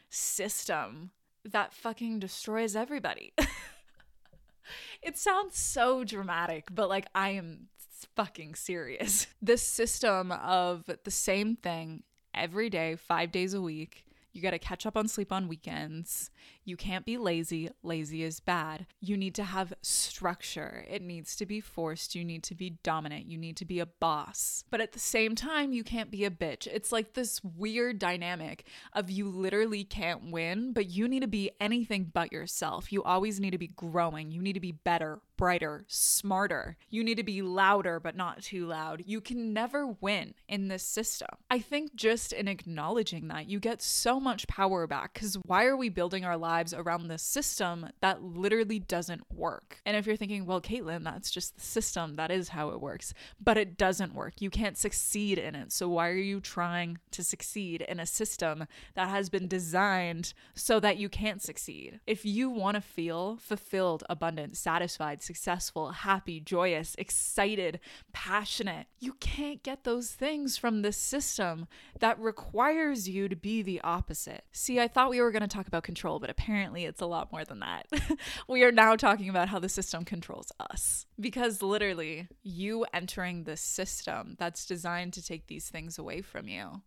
system 0.10 1.12
that 1.46 1.74
fucking 1.74 2.20
destroys 2.20 2.76
everybody. 2.76 3.34
it 5.02 5.18
sounds 5.18 5.58
so 5.58 6.04
dramatic, 6.04 6.66
but 6.72 6.90
like 6.90 7.08
I 7.16 7.30
am 7.30 7.68
fucking 8.16 8.56
serious. 8.56 9.28
This 9.42 9.62
system 9.62 10.32
of 10.32 10.90
the 11.04 11.12
same 11.12 11.56
thing 11.56 12.04
every 12.38 12.70
day, 12.70 12.96
five 12.96 13.32
days 13.32 13.54
a 13.54 13.62
week. 13.62 14.06
You 14.34 14.42
got 14.42 14.52
to 14.52 14.60
catch 14.60 14.86
up 14.86 14.96
on 14.96 15.08
sleep 15.08 15.32
on 15.32 15.48
weekends. 15.48 16.30
You 16.68 16.76
can't 16.76 17.06
be 17.06 17.18
lazy. 17.18 17.70
Lazy 17.82 18.24
is 18.24 18.42
bad. 18.42 18.88
You 19.00 19.16
need 19.16 19.34
to 19.36 19.46
have 19.46 19.74
structure. 19.82 20.84
It 20.90 21.02
needs 21.02 21.34
to 21.38 21.46
be 21.46 21.62
forced. 21.62 22.14
You 22.14 22.26
need 22.26 22.44
to 22.44 22.56
be 22.56 22.72
dominant. 22.84 23.26
You 23.26 23.38
need 23.38 23.56
to 23.58 23.66
be 23.66 23.80
a 23.80 23.86
boss. 23.86 24.66
But 24.70 24.82
at 24.82 24.92
the 24.92 25.00
same 25.00 25.34
time, 25.34 25.72
you 25.72 25.86
can't 25.86 26.12
be 26.12 26.26
a 26.26 26.30
bitch. 26.30 26.68
It's 26.68 26.92
like 26.92 27.14
this 27.14 27.42
weird 27.42 28.00
dynamic 28.00 28.66
of 28.92 29.10
you 29.10 29.30
literally 29.30 29.86
can't 29.86 30.30
win, 30.30 30.74
but 30.74 30.90
you 30.90 31.08
need 31.08 31.22
to 31.22 31.28
be 31.28 31.52
anything 31.62 32.12
but 32.14 32.34
yourself. 32.34 32.92
You 32.92 33.02
always 33.02 33.40
need 33.40 33.52
to 33.52 33.58
be 33.58 33.68
growing. 33.68 34.30
You 34.32 34.42
need 34.42 34.54
to 34.54 34.60
be 34.60 34.74
better, 34.74 35.22
brighter, 35.38 35.86
smarter. 35.88 36.76
You 36.90 37.02
need 37.02 37.16
to 37.16 37.24
be 37.24 37.42
louder, 37.42 38.02
but 38.02 38.18
not 38.18 38.42
too 38.42 38.66
loud. 38.66 39.04
You 39.06 39.22
can 39.22 39.54
never 39.54 39.88
win 39.88 40.34
in 40.50 40.68
this 40.68 40.84
system. 40.84 41.30
I 41.50 41.60
think 41.60 41.96
just 41.96 42.34
in 42.34 42.50
acknowledging 42.50 43.30
that, 43.30 43.48
you 43.48 43.62
get 43.62 43.82
so 43.82 44.20
much 44.20 44.48
power 44.48 44.86
back 44.86 45.14
because 45.14 45.36
why 45.46 45.66
are 45.66 45.78
we 45.78 45.88
building 45.88 46.26
our 46.26 46.36
lives 46.58 46.74
around 46.74 47.08
this 47.08 47.22
system 47.22 47.88
that 48.02 48.24
literally 48.24 48.80
doesn't 48.80 49.22
work? 49.32 49.80
And 49.86 49.96
if 49.96 50.08
you're 50.08 50.16
thinking, 50.16 50.46
well, 50.46 50.62
Caitlin, 50.62 51.04
that's 51.04 51.30
just 51.30 51.56
the 51.56 51.62
system, 51.62 52.16
that 52.16 52.32
is 52.32 52.50
how 52.50 52.70
it 52.70 52.82
works, 52.82 53.14
but 53.40 53.58
it 53.58 53.78
doesn't 53.78 54.16
work. 54.16 54.42
You 54.42 54.50
can't 54.50 54.78
succeed 54.78 55.38
in 55.38 55.54
it. 55.56 55.72
So 55.72 55.88
why 55.88 56.10
are 56.10 56.16
you 56.16 56.40
trying 56.40 56.98
to 57.12 57.24
succeed 57.24 57.82
in 57.82 58.00
a 58.00 58.06
system 58.06 58.66
that 58.96 59.10
has 59.10 59.30
been 59.30 59.48
designed 59.48 60.34
so 60.56 60.80
that 60.80 60.98
you 60.98 61.10
can't 61.10 61.42
succeed? 61.42 62.00
If 62.08 62.26
you 62.26 62.50
want 62.50 62.76
to 62.76 62.82
feel 62.82 63.38
fulfilled, 63.38 64.04
abundant, 64.10 64.58
satisfied, 64.58 65.22
successful, 65.22 65.92
happy, 65.92 66.40
joyous, 66.40 66.96
excited, 66.98 67.80
passionate. 68.14 68.88
You 69.00 69.14
can't 69.20 69.62
get 69.62 69.84
those 69.84 70.12
things 70.12 70.58
from 70.58 70.82
this 70.82 70.98
system 70.98 71.68
that 72.00 72.20
requires 72.20 73.08
you 73.08 73.30
to 73.30 73.36
be 73.36 73.62
the 73.62 73.82
opposite. 73.82 74.44
See, 74.52 74.80
I 74.80 74.88
thought 74.88 75.10
we 75.10 75.22
were 75.22 75.32
going 75.32 75.42
to 75.42 75.48
talk 75.48 75.68
about 75.68 75.84
control, 75.84 76.20
but 76.20 76.30
apparently 76.30 76.47
it's 76.48 77.02
a 77.02 77.06
lot 77.06 77.32
more 77.32 77.44
than 77.44 77.60
that. 77.60 77.88
we 78.48 78.64
are 78.64 78.72
now 78.72 78.96
talking 78.96 79.30
about 79.30 79.50
how 79.50 79.60
the 79.60 79.70
system 79.70 80.06
controls 80.06 80.52
us. 80.60 81.06
Because 81.20 81.62
literally, 81.62 82.28
you 82.44 82.86
entering 82.94 83.44
this 83.44 83.62
system 83.62 84.36
that's 84.40 84.66
designed 84.66 85.14
to 85.14 85.24
take 85.24 85.48
these 85.48 85.70
things 85.70 85.98
away 85.98 86.22
from 86.22 86.48
you 86.48 86.82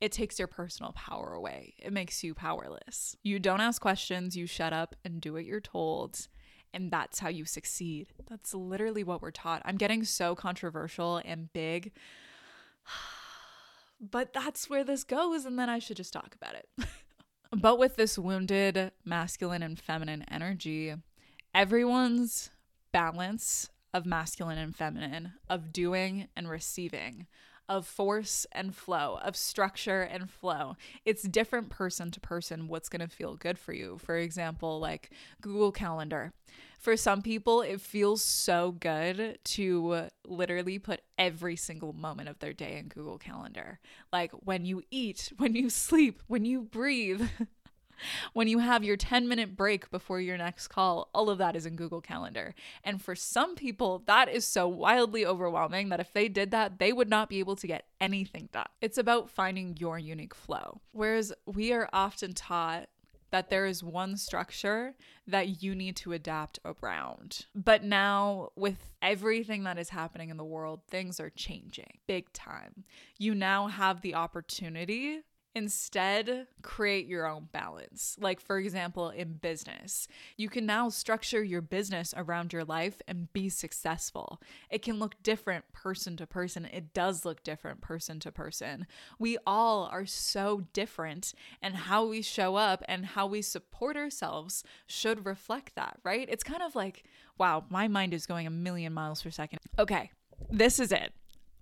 it 0.00 0.12
takes 0.12 0.38
your 0.38 0.48
personal 0.48 0.92
power 0.92 1.32
away. 1.32 1.72
It 1.78 1.90
makes 1.90 2.22
you 2.22 2.34
powerless. 2.34 3.16
You 3.22 3.38
don't 3.38 3.62
ask 3.62 3.80
questions, 3.80 4.36
you 4.36 4.46
shut 4.46 4.72
up 4.72 4.96
and 5.02 5.18
do 5.18 5.32
what 5.32 5.46
you're 5.46 5.60
told 5.60 6.28
and 6.74 6.90
that's 6.90 7.20
how 7.20 7.28
you 7.28 7.44
succeed. 7.44 8.08
That's 8.28 8.52
literally 8.52 9.04
what 9.04 9.22
we're 9.22 9.30
taught. 9.30 9.62
I'm 9.64 9.76
getting 9.76 10.04
so 10.04 10.34
controversial 10.34 11.22
and 11.24 11.50
big, 11.52 11.92
but 14.00 14.32
that's 14.32 14.68
where 14.68 14.84
this 14.84 15.04
goes, 15.04 15.44
and 15.44 15.58
then 15.58 15.70
I 15.70 15.78
should 15.78 15.96
just 15.96 16.12
talk 16.12 16.34
about 16.34 16.56
it. 16.56 16.68
but 17.54 17.78
with 17.78 17.96
this 17.96 18.18
wounded 18.18 18.92
masculine 19.04 19.62
and 19.62 19.78
feminine 19.78 20.24
energy, 20.30 20.94
everyone's 21.54 22.50
balance 22.92 23.70
of 23.92 24.06
masculine 24.06 24.58
and 24.58 24.74
feminine, 24.74 25.32
of 25.48 25.72
doing 25.72 26.28
and 26.36 26.48
receiving, 26.48 27.26
of 27.68 27.86
force 27.86 28.46
and 28.52 28.74
flow, 28.74 29.18
of 29.22 29.36
structure 29.36 30.02
and 30.02 30.30
flow. 30.30 30.76
It's 31.04 31.22
different 31.22 31.70
person 31.70 32.10
to 32.10 32.20
person 32.20 32.68
what's 32.68 32.88
going 32.88 33.00
to 33.00 33.08
feel 33.08 33.36
good 33.36 33.58
for 33.58 33.72
you. 33.72 33.98
For 33.98 34.16
example, 34.16 34.78
like 34.80 35.10
Google 35.40 35.72
Calendar. 35.72 36.32
For 36.78 36.96
some 36.96 37.22
people, 37.22 37.62
it 37.62 37.80
feels 37.80 38.22
so 38.22 38.72
good 38.72 39.38
to 39.44 40.08
literally 40.26 40.78
put 40.78 41.00
every 41.18 41.56
single 41.56 41.94
moment 41.94 42.28
of 42.28 42.38
their 42.40 42.52
day 42.52 42.76
in 42.76 42.88
Google 42.88 43.16
Calendar. 43.18 43.80
Like 44.12 44.32
when 44.32 44.66
you 44.66 44.82
eat, 44.90 45.32
when 45.38 45.54
you 45.54 45.70
sleep, 45.70 46.22
when 46.26 46.44
you 46.44 46.62
breathe. 46.62 47.22
When 48.32 48.48
you 48.48 48.58
have 48.58 48.84
your 48.84 48.96
10 48.96 49.28
minute 49.28 49.56
break 49.56 49.90
before 49.90 50.20
your 50.20 50.36
next 50.36 50.68
call, 50.68 51.08
all 51.14 51.30
of 51.30 51.38
that 51.38 51.56
is 51.56 51.66
in 51.66 51.76
Google 51.76 52.00
Calendar. 52.00 52.54
And 52.82 53.00
for 53.00 53.14
some 53.14 53.54
people, 53.54 54.02
that 54.06 54.28
is 54.28 54.46
so 54.46 54.68
wildly 54.68 55.24
overwhelming 55.24 55.88
that 55.88 56.00
if 56.00 56.12
they 56.12 56.28
did 56.28 56.50
that, 56.50 56.78
they 56.78 56.92
would 56.92 57.08
not 57.08 57.28
be 57.28 57.38
able 57.38 57.56
to 57.56 57.66
get 57.66 57.86
anything 58.00 58.48
done. 58.52 58.66
It's 58.80 58.98
about 58.98 59.30
finding 59.30 59.76
your 59.78 59.98
unique 59.98 60.34
flow. 60.34 60.80
Whereas 60.92 61.32
we 61.46 61.72
are 61.72 61.88
often 61.92 62.34
taught 62.34 62.88
that 63.34 63.50
there 63.50 63.66
is 63.66 63.82
one 63.82 64.16
structure 64.16 64.94
that 65.26 65.60
you 65.60 65.74
need 65.74 65.96
to 65.96 66.12
adapt 66.12 66.60
around. 66.64 67.46
But 67.52 67.82
now, 67.82 68.50
with 68.54 68.92
everything 69.02 69.64
that 69.64 69.76
is 69.76 69.88
happening 69.88 70.30
in 70.30 70.36
the 70.36 70.44
world, 70.44 70.82
things 70.86 71.18
are 71.18 71.30
changing 71.30 71.98
big 72.06 72.32
time. 72.32 72.84
You 73.18 73.34
now 73.34 73.66
have 73.66 74.02
the 74.02 74.14
opportunity 74.14 75.22
Instead, 75.56 76.48
create 76.62 77.06
your 77.06 77.28
own 77.28 77.48
balance. 77.52 78.16
Like, 78.20 78.40
for 78.40 78.58
example, 78.58 79.10
in 79.10 79.34
business, 79.34 80.08
you 80.36 80.48
can 80.48 80.66
now 80.66 80.88
structure 80.88 81.44
your 81.44 81.60
business 81.60 82.12
around 82.16 82.52
your 82.52 82.64
life 82.64 83.00
and 83.06 83.32
be 83.32 83.48
successful. 83.48 84.40
It 84.68 84.82
can 84.82 84.98
look 84.98 85.22
different 85.22 85.70
person 85.72 86.16
to 86.16 86.26
person. 86.26 86.64
It 86.64 86.92
does 86.92 87.24
look 87.24 87.44
different 87.44 87.80
person 87.80 88.18
to 88.20 88.32
person. 88.32 88.86
We 89.18 89.38
all 89.46 89.84
are 89.92 90.06
so 90.06 90.64
different, 90.72 91.32
and 91.62 91.76
how 91.76 92.04
we 92.04 92.20
show 92.20 92.56
up 92.56 92.82
and 92.88 93.06
how 93.06 93.26
we 93.26 93.40
support 93.40 93.96
ourselves 93.96 94.64
should 94.86 95.24
reflect 95.24 95.76
that, 95.76 95.98
right? 96.02 96.28
It's 96.28 96.44
kind 96.44 96.62
of 96.62 96.74
like, 96.74 97.04
wow, 97.38 97.64
my 97.70 97.86
mind 97.86 98.12
is 98.12 98.26
going 98.26 98.48
a 98.48 98.50
million 98.50 98.92
miles 98.92 99.22
per 99.22 99.30
second. 99.30 99.60
Okay, 99.78 100.10
this 100.50 100.80
is 100.80 100.90
it 100.90 101.12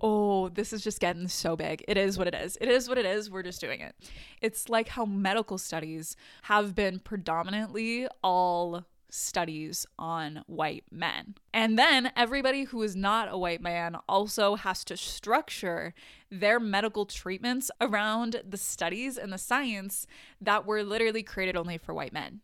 oh, 0.03 0.49
this 0.49 0.73
is 0.73 0.83
just 0.83 1.01
getting 1.01 1.29
so 1.29 1.57
big. 1.57 1.85
It 1.87 1.97
is 1.97 2.19
what 2.19 2.27
it 2.27 2.35
is. 2.35 2.59
It 2.61 2.69
is 2.69 2.89
what 2.89 2.99
it 2.99 3.07
is. 3.07 3.31
We're 3.31 3.43
just 3.43 3.61
doing 3.61 3.81
it. 3.81 3.95
It's 4.41 4.69
like 4.69 4.89
how 4.89 5.05
medical 5.05 5.59
studies 5.59 6.17
have 6.43 6.75
been 6.75 6.99
predominantly 6.99 8.09
all 8.23 8.85
studies 9.13 9.87
on 9.99 10.43
white 10.47 10.85
men. 10.91 11.35
And 11.53 11.79
then 11.79 12.11
everybody 12.17 12.65
who 12.65 12.83
is 12.83 12.97
not 12.97 13.29
a 13.31 13.37
white 13.37 13.61
man 13.61 13.97
also 14.09 14.55
has 14.57 14.85
to 14.87 14.97
structure 14.97 15.95
their 16.31 16.59
medical 16.59 17.05
treatments 17.05 17.71
around 17.81 18.43
the 18.49 18.57
studies 18.57 19.19
and 19.19 19.33
the 19.33 19.39
science 19.39 20.07
that 20.41 20.67
were 20.67 20.83
literally 20.83 21.23
created 21.23 21.57
only 21.57 21.77
for 21.77 21.93
white 21.93 22.15
men. 22.15 22.41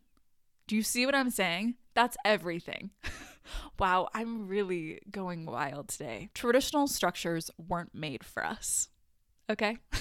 Do 0.67 0.77
you 0.77 0.83
see 0.83 1.07
what 1.07 1.15
I'm 1.15 1.31
saying? 1.31 1.77
That's 1.95 2.19
everything. 2.25 2.91
wow, 3.79 4.09
I'm 4.15 4.49
really 4.49 5.01
going 5.11 5.47
wild 5.47 5.89
today. 5.89 6.31
Traditional 6.35 6.87
structures 6.87 7.51
weren't 7.59 7.95
made 7.95 8.25
for 8.25 8.45
us. 8.45 8.89
Okay? 9.51 9.79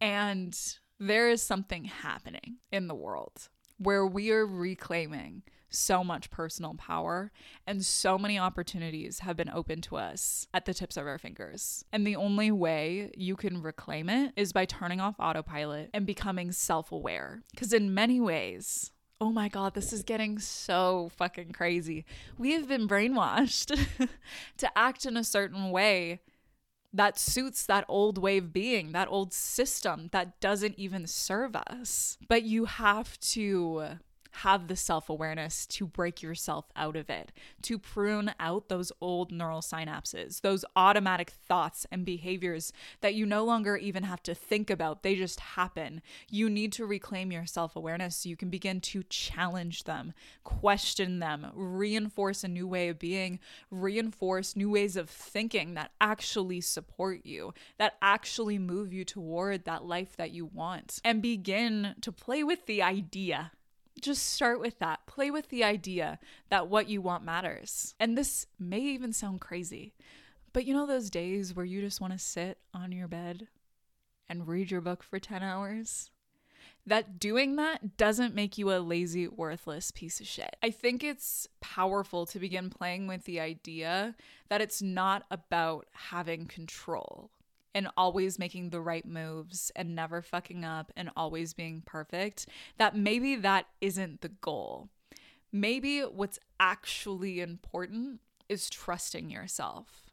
and 0.00 0.58
there 0.98 1.30
is 1.30 1.42
something 1.42 1.84
happening 1.84 2.56
in 2.72 2.88
the 2.88 2.94
world 2.94 3.48
where 3.78 4.06
we 4.06 4.30
are 4.30 4.46
reclaiming 4.46 5.42
so 5.70 6.02
much 6.02 6.30
personal 6.30 6.74
power 6.74 7.30
and 7.66 7.84
so 7.84 8.18
many 8.18 8.38
opportunities 8.38 9.20
have 9.20 9.36
been 9.36 9.50
open 9.50 9.80
to 9.82 9.96
us 9.96 10.46
at 10.54 10.64
the 10.64 10.74
tips 10.74 10.96
of 10.96 11.06
our 11.06 11.18
fingers. 11.18 11.84
And 11.92 12.06
the 12.06 12.16
only 12.16 12.50
way 12.50 13.10
you 13.16 13.36
can 13.36 13.62
reclaim 13.62 14.08
it 14.08 14.32
is 14.36 14.52
by 14.52 14.64
turning 14.64 15.00
off 15.00 15.16
autopilot 15.18 15.90
and 15.92 16.06
becoming 16.06 16.52
self 16.52 16.90
aware. 16.90 17.42
Because 17.52 17.72
in 17.72 17.94
many 17.94 18.20
ways, 18.20 18.92
oh 19.20 19.30
my 19.30 19.48
God, 19.48 19.74
this 19.74 19.92
is 19.92 20.02
getting 20.02 20.38
so 20.38 21.10
fucking 21.16 21.52
crazy. 21.52 22.04
We 22.38 22.52
have 22.52 22.68
been 22.68 22.86
brainwashed 22.88 23.76
to 24.58 24.78
act 24.78 25.06
in 25.06 25.16
a 25.16 25.24
certain 25.24 25.70
way 25.70 26.20
that 26.92 27.18
suits 27.18 27.66
that 27.66 27.84
old 27.88 28.16
way 28.16 28.38
of 28.38 28.52
being, 28.52 28.92
that 28.92 29.08
old 29.10 29.32
system 29.32 30.08
that 30.12 30.40
doesn't 30.40 30.78
even 30.78 31.06
serve 31.06 31.54
us. 31.56 32.16
But 32.28 32.44
you 32.44 32.64
have 32.66 33.18
to 33.20 33.98
have 34.30 34.68
the 34.68 34.76
self 34.76 35.08
awareness 35.08 35.66
to 35.66 35.86
break 35.86 36.22
yourself 36.22 36.66
out 36.76 36.96
of 36.96 37.10
it, 37.10 37.32
to 37.62 37.78
prune 37.78 38.32
out 38.38 38.68
those 38.68 38.92
old 39.00 39.32
neural 39.32 39.60
synapses, 39.60 40.40
those 40.40 40.64
automatic 40.76 41.30
thoughts 41.30 41.86
and 41.90 42.04
behaviors 42.04 42.72
that 43.00 43.14
you 43.14 43.26
no 43.26 43.44
longer 43.44 43.76
even 43.76 44.02
have 44.04 44.22
to 44.24 44.34
think 44.34 44.70
about. 44.70 45.02
They 45.02 45.14
just 45.14 45.40
happen. 45.40 46.02
You 46.30 46.48
need 46.50 46.72
to 46.74 46.86
reclaim 46.86 47.32
your 47.32 47.46
self 47.46 47.76
awareness 47.76 48.16
so 48.16 48.28
you 48.28 48.36
can 48.36 48.50
begin 48.50 48.80
to 48.82 49.02
challenge 49.04 49.84
them, 49.84 50.12
question 50.44 51.18
them, 51.18 51.48
reinforce 51.54 52.44
a 52.44 52.48
new 52.48 52.66
way 52.66 52.88
of 52.88 52.98
being, 52.98 53.38
reinforce 53.70 54.56
new 54.56 54.70
ways 54.70 54.96
of 54.96 55.10
thinking 55.10 55.74
that 55.74 55.92
actually 56.00 56.60
support 56.60 57.24
you, 57.24 57.52
that 57.78 57.94
actually 58.02 58.58
move 58.58 58.92
you 58.92 59.04
toward 59.04 59.64
that 59.64 59.84
life 59.84 60.16
that 60.16 60.30
you 60.30 60.46
want, 60.46 61.00
and 61.04 61.22
begin 61.22 61.94
to 62.00 62.12
play 62.12 62.42
with 62.42 62.66
the 62.66 62.82
idea 62.82 63.52
just 64.00 64.26
start 64.26 64.60
with 64.60 64.78
that. 64.78 65.06
Play 65.06 65.30
with 65.30 65.48
the 65.48 65.64
idea 65.64 66.18
that 66.50 66.68
what 66.68 66.88
you 66.88 67.00
want 67.00 67.24
matters. 67.24 67.94
And 67.98 68.16
this 68.16 68.46
may 68.58 68.80
even 68.80 69.12
sound 69.12 69.40
crazy, 69.40 69.94
but 70.52 70.64
you 70.64 70.74
know 70.74 70.86
those 70.86 71.10
days 71.10 71.54
where 71.54 71.64
you 71.64 71.80
just 71.80 72.00
want 72.00 72.12
to 72.12 72.18
sit 72.18 72.58
on 72.74 72.92
your 72.92 73.08
bed 73.08 73.48
and 74.28 74.48
read 74.48 74.70
your 74.70 74.80
book 74.80 75.02
for 75.02 75.18
10 75.18 75.42
hours? 75.42 76.10
That 76.86 77.18
doing 77.18 77.56
that 77.56 77.98
doesn't 77.98 78.34
make 78.34 78.56
you 78.56 78.72
a 78.72 78.78
lazy, 78.80 79.28
worthless 79.28 79.90
piece 79.90 80.20
of 80.20 80.26
shit. 80.26 80.56
I 80.62 80.70
think 80.70 81.04
it's 81.04 81.46
powerful 81.60 82.24
to 82.26 82.38
begin 82.38 82.70
playing 82.70 83.06
with 83.06 83.24
the 83.24 83.40
idea 83.40 84.16
that 84.48 84.62
it's 84.62 84.80
not 84.80 85.24
about 85.30 85.86
having 85.92 86.46
control. 86.46 87.30
And 87.74 87.88
always 87.96 88.38
making 88.38 88.70
the 88.70 88.80
right 88.80 89.06
moves 89.06 89.70
and 89.76 89.94
never 89.94 90.22
fucking 90.22 90.64
up 90.64 90.92
and 90.96 91.10
always 91.16 91.54
being 91.54 91.82
perfect, 91.84 92.46
that 92.78 92.96
maybe 92.96 93.36
that 93.36 93.66
isn't 93.80 94.20
the 94.20 94.28
goal. 94.28 94.88
Maybe 95.52 96.00
what's 96.00 96.38
actually 96.58 97.40
important 97.40 98.20
is 98.48 98.68
trusting 98.68 99.30
yourself. 99.30 100.07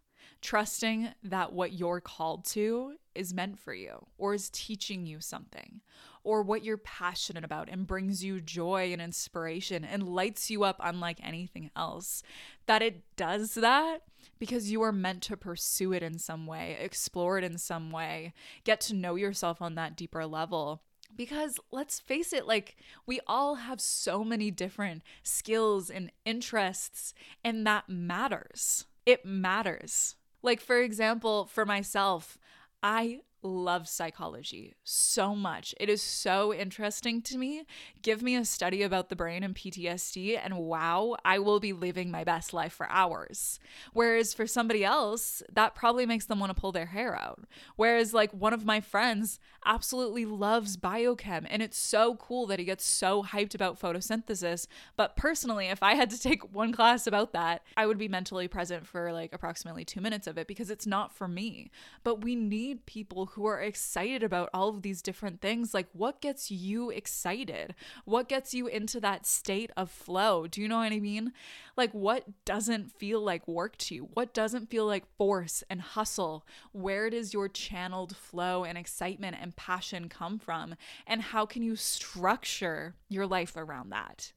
Trusting 0.45 1.09
that 1.23 1.53
what 1.53 1.73
you're 1.73 1.99
called 1.99 2.45
to 2.49 2.97
is 3.15 3.33
meant 3.33 3.57
for 3.57 3.73
you 3.73 4.05
or 4.19 4.35
is 4.35 4.51
teaching 4.51 5.07
you 5.07 5.19
something 5.19 5.81
or 6.23 6.43
what 6.43 6.63
you're 6.63 6.77
passionate 6.77 7.43
about 7.43 7.67
and 7.67 7.87
brings 7.87 8.23
you 8.23 8.39
joy 8.39 8.93
and 8.93 9.01
inspiration 9.01 9.83
and 9.83 10.03
lights 10.03 10.51
you 10.51 10.63
up 10.63 10.79
unlike 10.83 11.17
anything 11.23 11.71
else. 11.75 12.21
That 12.67 12.83
it 12.83 13.01
does 13.15 13.55
that 13.55 14.03
because 14.37 14.69
you 14.69 14.83
are 14.83 14.91
meant 14.91 15.23
to 15.23 15.35
pursue 15.35 15.93
it 15.93 16.03
in 16.03 16.19
some 16.19 16.45
way, 16.45 16.77
explore 16.79 17.39
it 17.39 17.43
in 17.43 17.57
some 17.57 17.89
way, 17.89 18.31
get 18.63 18.79
to 18.81 18.93
know 18.93 19.15
yourself 19.15 19.63
on 19.63 19.73
that 19.73 19.97
deeper 19.97 20.27
level. 20.27 20.83
Because 21.15 21.59
let's 21.71 21.99
face 21.99 22.31
it, 22.31 22.45
like 22.45 22.75
we 23.07 23.19
all 23.25 23.55
have 23.55 23.81
so 23.81 24.23
many 24.23 24.51
different 24.51 25.01
skills 25.23 25.89
and 25.89 26.11
interests, 26.23 27.15
and 27.43 27.65
that 27.65 27.89
matters. 27.89 28.85
It 29.07 29.25
matters. 29.25 30.15
Like, 30.45 30.61
for 30.61 30.79
example, 30.79 31.45
for 31.47 31.65
myself, 31.65 32.37
I 32.83 33.21
love 33.45 33.87
psychology 33.87 34.73
so 34.83 35.35
much. 35.35 35.73
It 35.79 35.89
is 35.89 36.01
so 36.01 36.53
interesting 36.53 37.21
to 37.23 37.37
me. 37.37 37.63
Give 38.01 38.21
me 38.21 38.35
a 38.35 38.43
study 38.43 38.81
about 38.81 39.09
the 39.09 39.15
brain 39.15 39.43
and 39.43 39.55
PTSD, 39.55 40.39
and 40.43 40.57
wow, 40.57 41.15
I 41.23 41.39
will 41.39 41.59
be 41.59 41.73
living 41.73 42.11
my 42.11 42.23
best 42.23 42.53
life 42.53 42.73
for 42.73 42.89
hours. 42.89 43.59
Whereas 43.93 44.33
for 44.33 44.47
somebody 44.47 44.83
else, 44.83 45.43
that 45.53 45.75
probably 45.75 46.05
makes 46.05 46.25
them 46.25 46.39
want 46.39 46.53
to 46.53 46.59
pull 46.59 46.71
their 46.71 46.87
hair 46.87 47.15
out. 47.15 47.41
Whereas, 47.75 48.13
like, 48.13 48.31
one 48.31 48.53
of 48.53 48.65
my 48.65 48.81
friends 48.81 49.39
absolutely 49.65 50.25
loves 50.25 50.77
biochem, 50.77 51.45
and 51.49 51.61
it's 51.61 51.77
so 51.77 52.15
cool 52.15 52.45
that 52.47 52.59
he 52.59 52.65
gets 52.65 52.85
so 52.85 53.23
hyped 53.23 53.55
about 53.55 53.79
photosynthesis. 53.79 54.67
But 54.95 55.15
personally, 55.15 55.67
if 55.67 55.81
I 55.81 55.95
had 55.95 56.09
to 56.11 56.19
take 56.19 56.53
one 56.53 56.71
class 56.71 57.07
about 57.07 57.33
that, 57.33 57.63
I 57.77 57.85
would 57.85 57.97
be 57.97 58.07
mentally 58.07 58.47
present 58.47 58.85
for 58.85 59.11
like 59.11 59.33
approximately 59.33 59.85
two 59.85 60.01
minutes 60.01 60.27
of 60.27 60.37
it 60.37 60.47
because 60.47 60.69
it's 60.69 60.87
not 60.87 61.11
for 61.11 61.27
me. 61.27 61.71
But 62.03 62.23
we 62.23 62.35
need 62.35 62.85
people 62.85 63.27
who 63.35 63.45
are 63.45 63.61
excited 63.61 64.23
about 64.23 64.49
all 64.53 64.69
of 64.69 64.81
these 64.81 65.01
different 65.01 65.41
things. 65.41 65.73
Like, 65.73 65.87
what 65.91 66.21
gets 66.21 66.49
you 66.49 66.89
excited? 66.89 67.75
What 68.05 68.29
gets 68.29 68.53
you 68.53 68.67
into 68.67 69.01
that 69.01 69.25
state 69.25 69.71
of 69.75 69.91
flow? 69.91 70.47
Do 70.47 70.61
you 70.61 70.69
know 70.69 70.77
what 70.77 70.93
I 70.93 71.01
mean? 71.01 71.33
Like, 71.75 71.91
what 71.91 72.45
doesn't 72.45 72.93
feel 72.93 73.19
like 73.19 73.45
work 73.45 73.77
to 73.79 73.95
you? 73.95 74.09
What 74.13 74.33
doesn't 74.33 74.69
feel 74.69 74.85
like 74.85 75.03
force 75.17 75.65
and 75.69 75.81
hustle? 75.81 76.45
Where 76.71 77.09
does 77.09 77.33
your 77.33 77.49
channeled 77.49 78.15
flow 78.15 78.63
and 78.63 78.77
excitement 78.77 79.35
and 79.41 79.53
passion 79.57 80.07
come 80.07 80.39
from? 80.39 80.75
And 81.05 81.21
how 81.21 81.45
can 81.45 81.61
you 81.61 81.75
structure 81.75 82.95
your 83.09 83.27
life 83.27 83.57
around 83.57 83.89
that? 83.89 84.31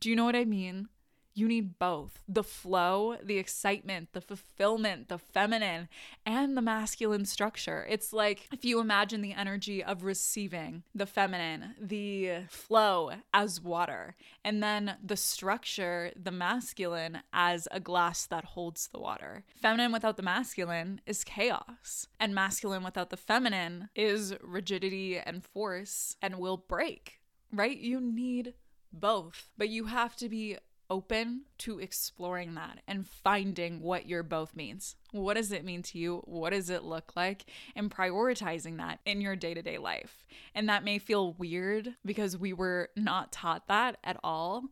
Do 0.00 0.10
you 0.10 0.16
know 0.16 0.24
what 0.24 0.34
I 0.34 0.44
mean? 0.44 0.88
You 1.34 1.46
need 1.46 1.78
both 1.78 2.22
the 2.28 2.42
flow, 2.42 3.16
the 3.22 3.38
excitement, 3.38 4.12
the 4.12 4.20
fulfillment, 4.20 5.08
the 5.08 5.18
feminine, 5.18 5.88
and 6.26 6.56
the 6.56 6.62
masculine 6.62 7.24
structure. 7.24 7.86
It's 7.88 8.12
like 8.12 8.48
if 8.52 8.64
you 8.64 8.80
imagine 8.80 9.22
the 9.22 9.32
energy 9.32 9.82
of 9.82 10.02
receiving 10.02 10.82
the 10.94 11.06
feminine, 11.06 11.74
the 11.80 12.46
flow 12.48 13.12
as 13.32 13.60
water, 13.60 14.16
and 14.44 14.62
then 14.62 14.96
the 15.02 15.16
structure, 15.16 16.10
the 16.20 16.32
masculine, 16.32 17.20
as 17.32 17.68
a 17.70 17.80
glass 17.80 18.26
that 18.26 18.44
holds 18.44 18.88
the 18.88 18.98
water. 18.98 19.44
Feminine 19.54 19.92
without 19.92 20.16
the 20.16 20.22
masculine 20.22 21.00
is 21.06 21.24
chaos, 21.24 22.08
and 22.18 22.34
masculine 22.34 22.82
without 22.82 23.10
the 23.10 23.16
feminine 23.16 23.88
is 23.94 24.34
rigidity 24.42 25.18
and 25.18 25.44
force 25.44 26.16
and 26.20 26.38
will 26.38 26.56
break, 26.56 27.20
right? 27.52 27.78
You 27.78 28.00
need 28.00 28.54
both, 28.92 29.50
but 29.56 29.68
you 29.68 29.84
have 29.84 30.16
to 30.16 30.28
be 30.28 30.56
open 30.90 31.42
to 31.58 31.78
exploring 31.78 32.54
that 32.54 32.80
and 32.88 33.06
finding 33.06 33.80
what 33.80 34.08
your 34.08 34.22
both 34.22 34.56
means. 34.56 34.96
What 35.12 35.36
does 35.36 35.52
it 35.52 35.64
mean 35.64 35.82
to 35.84 35.98
you? 35.98 36.22
What 36.24 36.50
does 36.50 36.68
it 36.68 36.82
look 36.82 37.12
like? 37.16 37.44
And 37.76 37.90
prioritizing 37.90 38.78
that 38.78 38.98
in 39.06 39.20
your 39.20 39.36
day 39.36 39.54
to 39.54 39.62
day 39.62 39.78
life. 39.78 40.26
And 40.54 40.68
that 40.68 40.84
may 40.84 40.98
feel 40.98 41.32
weird 41.34 41.94
because 42.04 42.36
we 42.36 42.52
were 42.52 42.90
not 42.96 43.32
taught 43.32 43.68
that 43.68 43.98
at 44.02 44.18
all, 44.24 44.64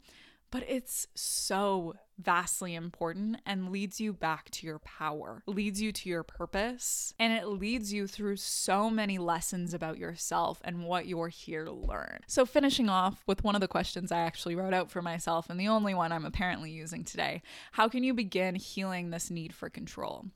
but 0.51 0.65
it's 0.69 1.07
so 1.15 1.95
vastly 2.19 2.75
important 2.75 3.41
and 3.47 3.71
leads 3.71 4.01
you 4.01 4.13
back 4.13 4.51
to 4.51 4.67
your 4.67 4.81
power, 4.81 5.43
leads 5.47 5.81
you 5.81 5.93
to 5.93 6.09
your 6.09 6.23
purpose, 6.23 7.15
and 7.19 7.33
it 7.33 7.47
leads 7.47 7.93
you 7.93 8.07
through 8.07 8.37
so 8.37 8.91
many 8.91 9.19
lessons 9.19 9.73
about 9.73 9.99
yourself 9.99 10.61
and 10.65 10.85
what 10.85 11.07
you're 11.07 11.29
here 11.29 11.65
to 11.65 11.73
learn. 11.73 12.21
So, 12.27 12.45
finishing 12.45 12.89
off 12.89 13.23
with 13.27 13.45
one 13.45 13.55
of 13.55 13.61
the 13.61 13.69
questions 13.69 14.11
I 14.11 14.21
actually 14.21 14.57
wrote 14.57 14.75
out 14.75 14.91
for 14.91 15.03
myself, 15.03 15.49
and 15.49 15.61
the 15.61 15.69
only 15.69 15.95
one 15.95 16.13
I'm 16.13 16.25
apparently 16.25 16.71
using 16.71 17.05
today 17.05 17.43
how 17.73 17.89
can 17.89 18.03
you 18.03 18.15
begin 18.15 18.55
healing 18.55 19.11
this 19.11 19.31
need 19.31 19.55
for 19.55 19.69
control? 19.69 20.27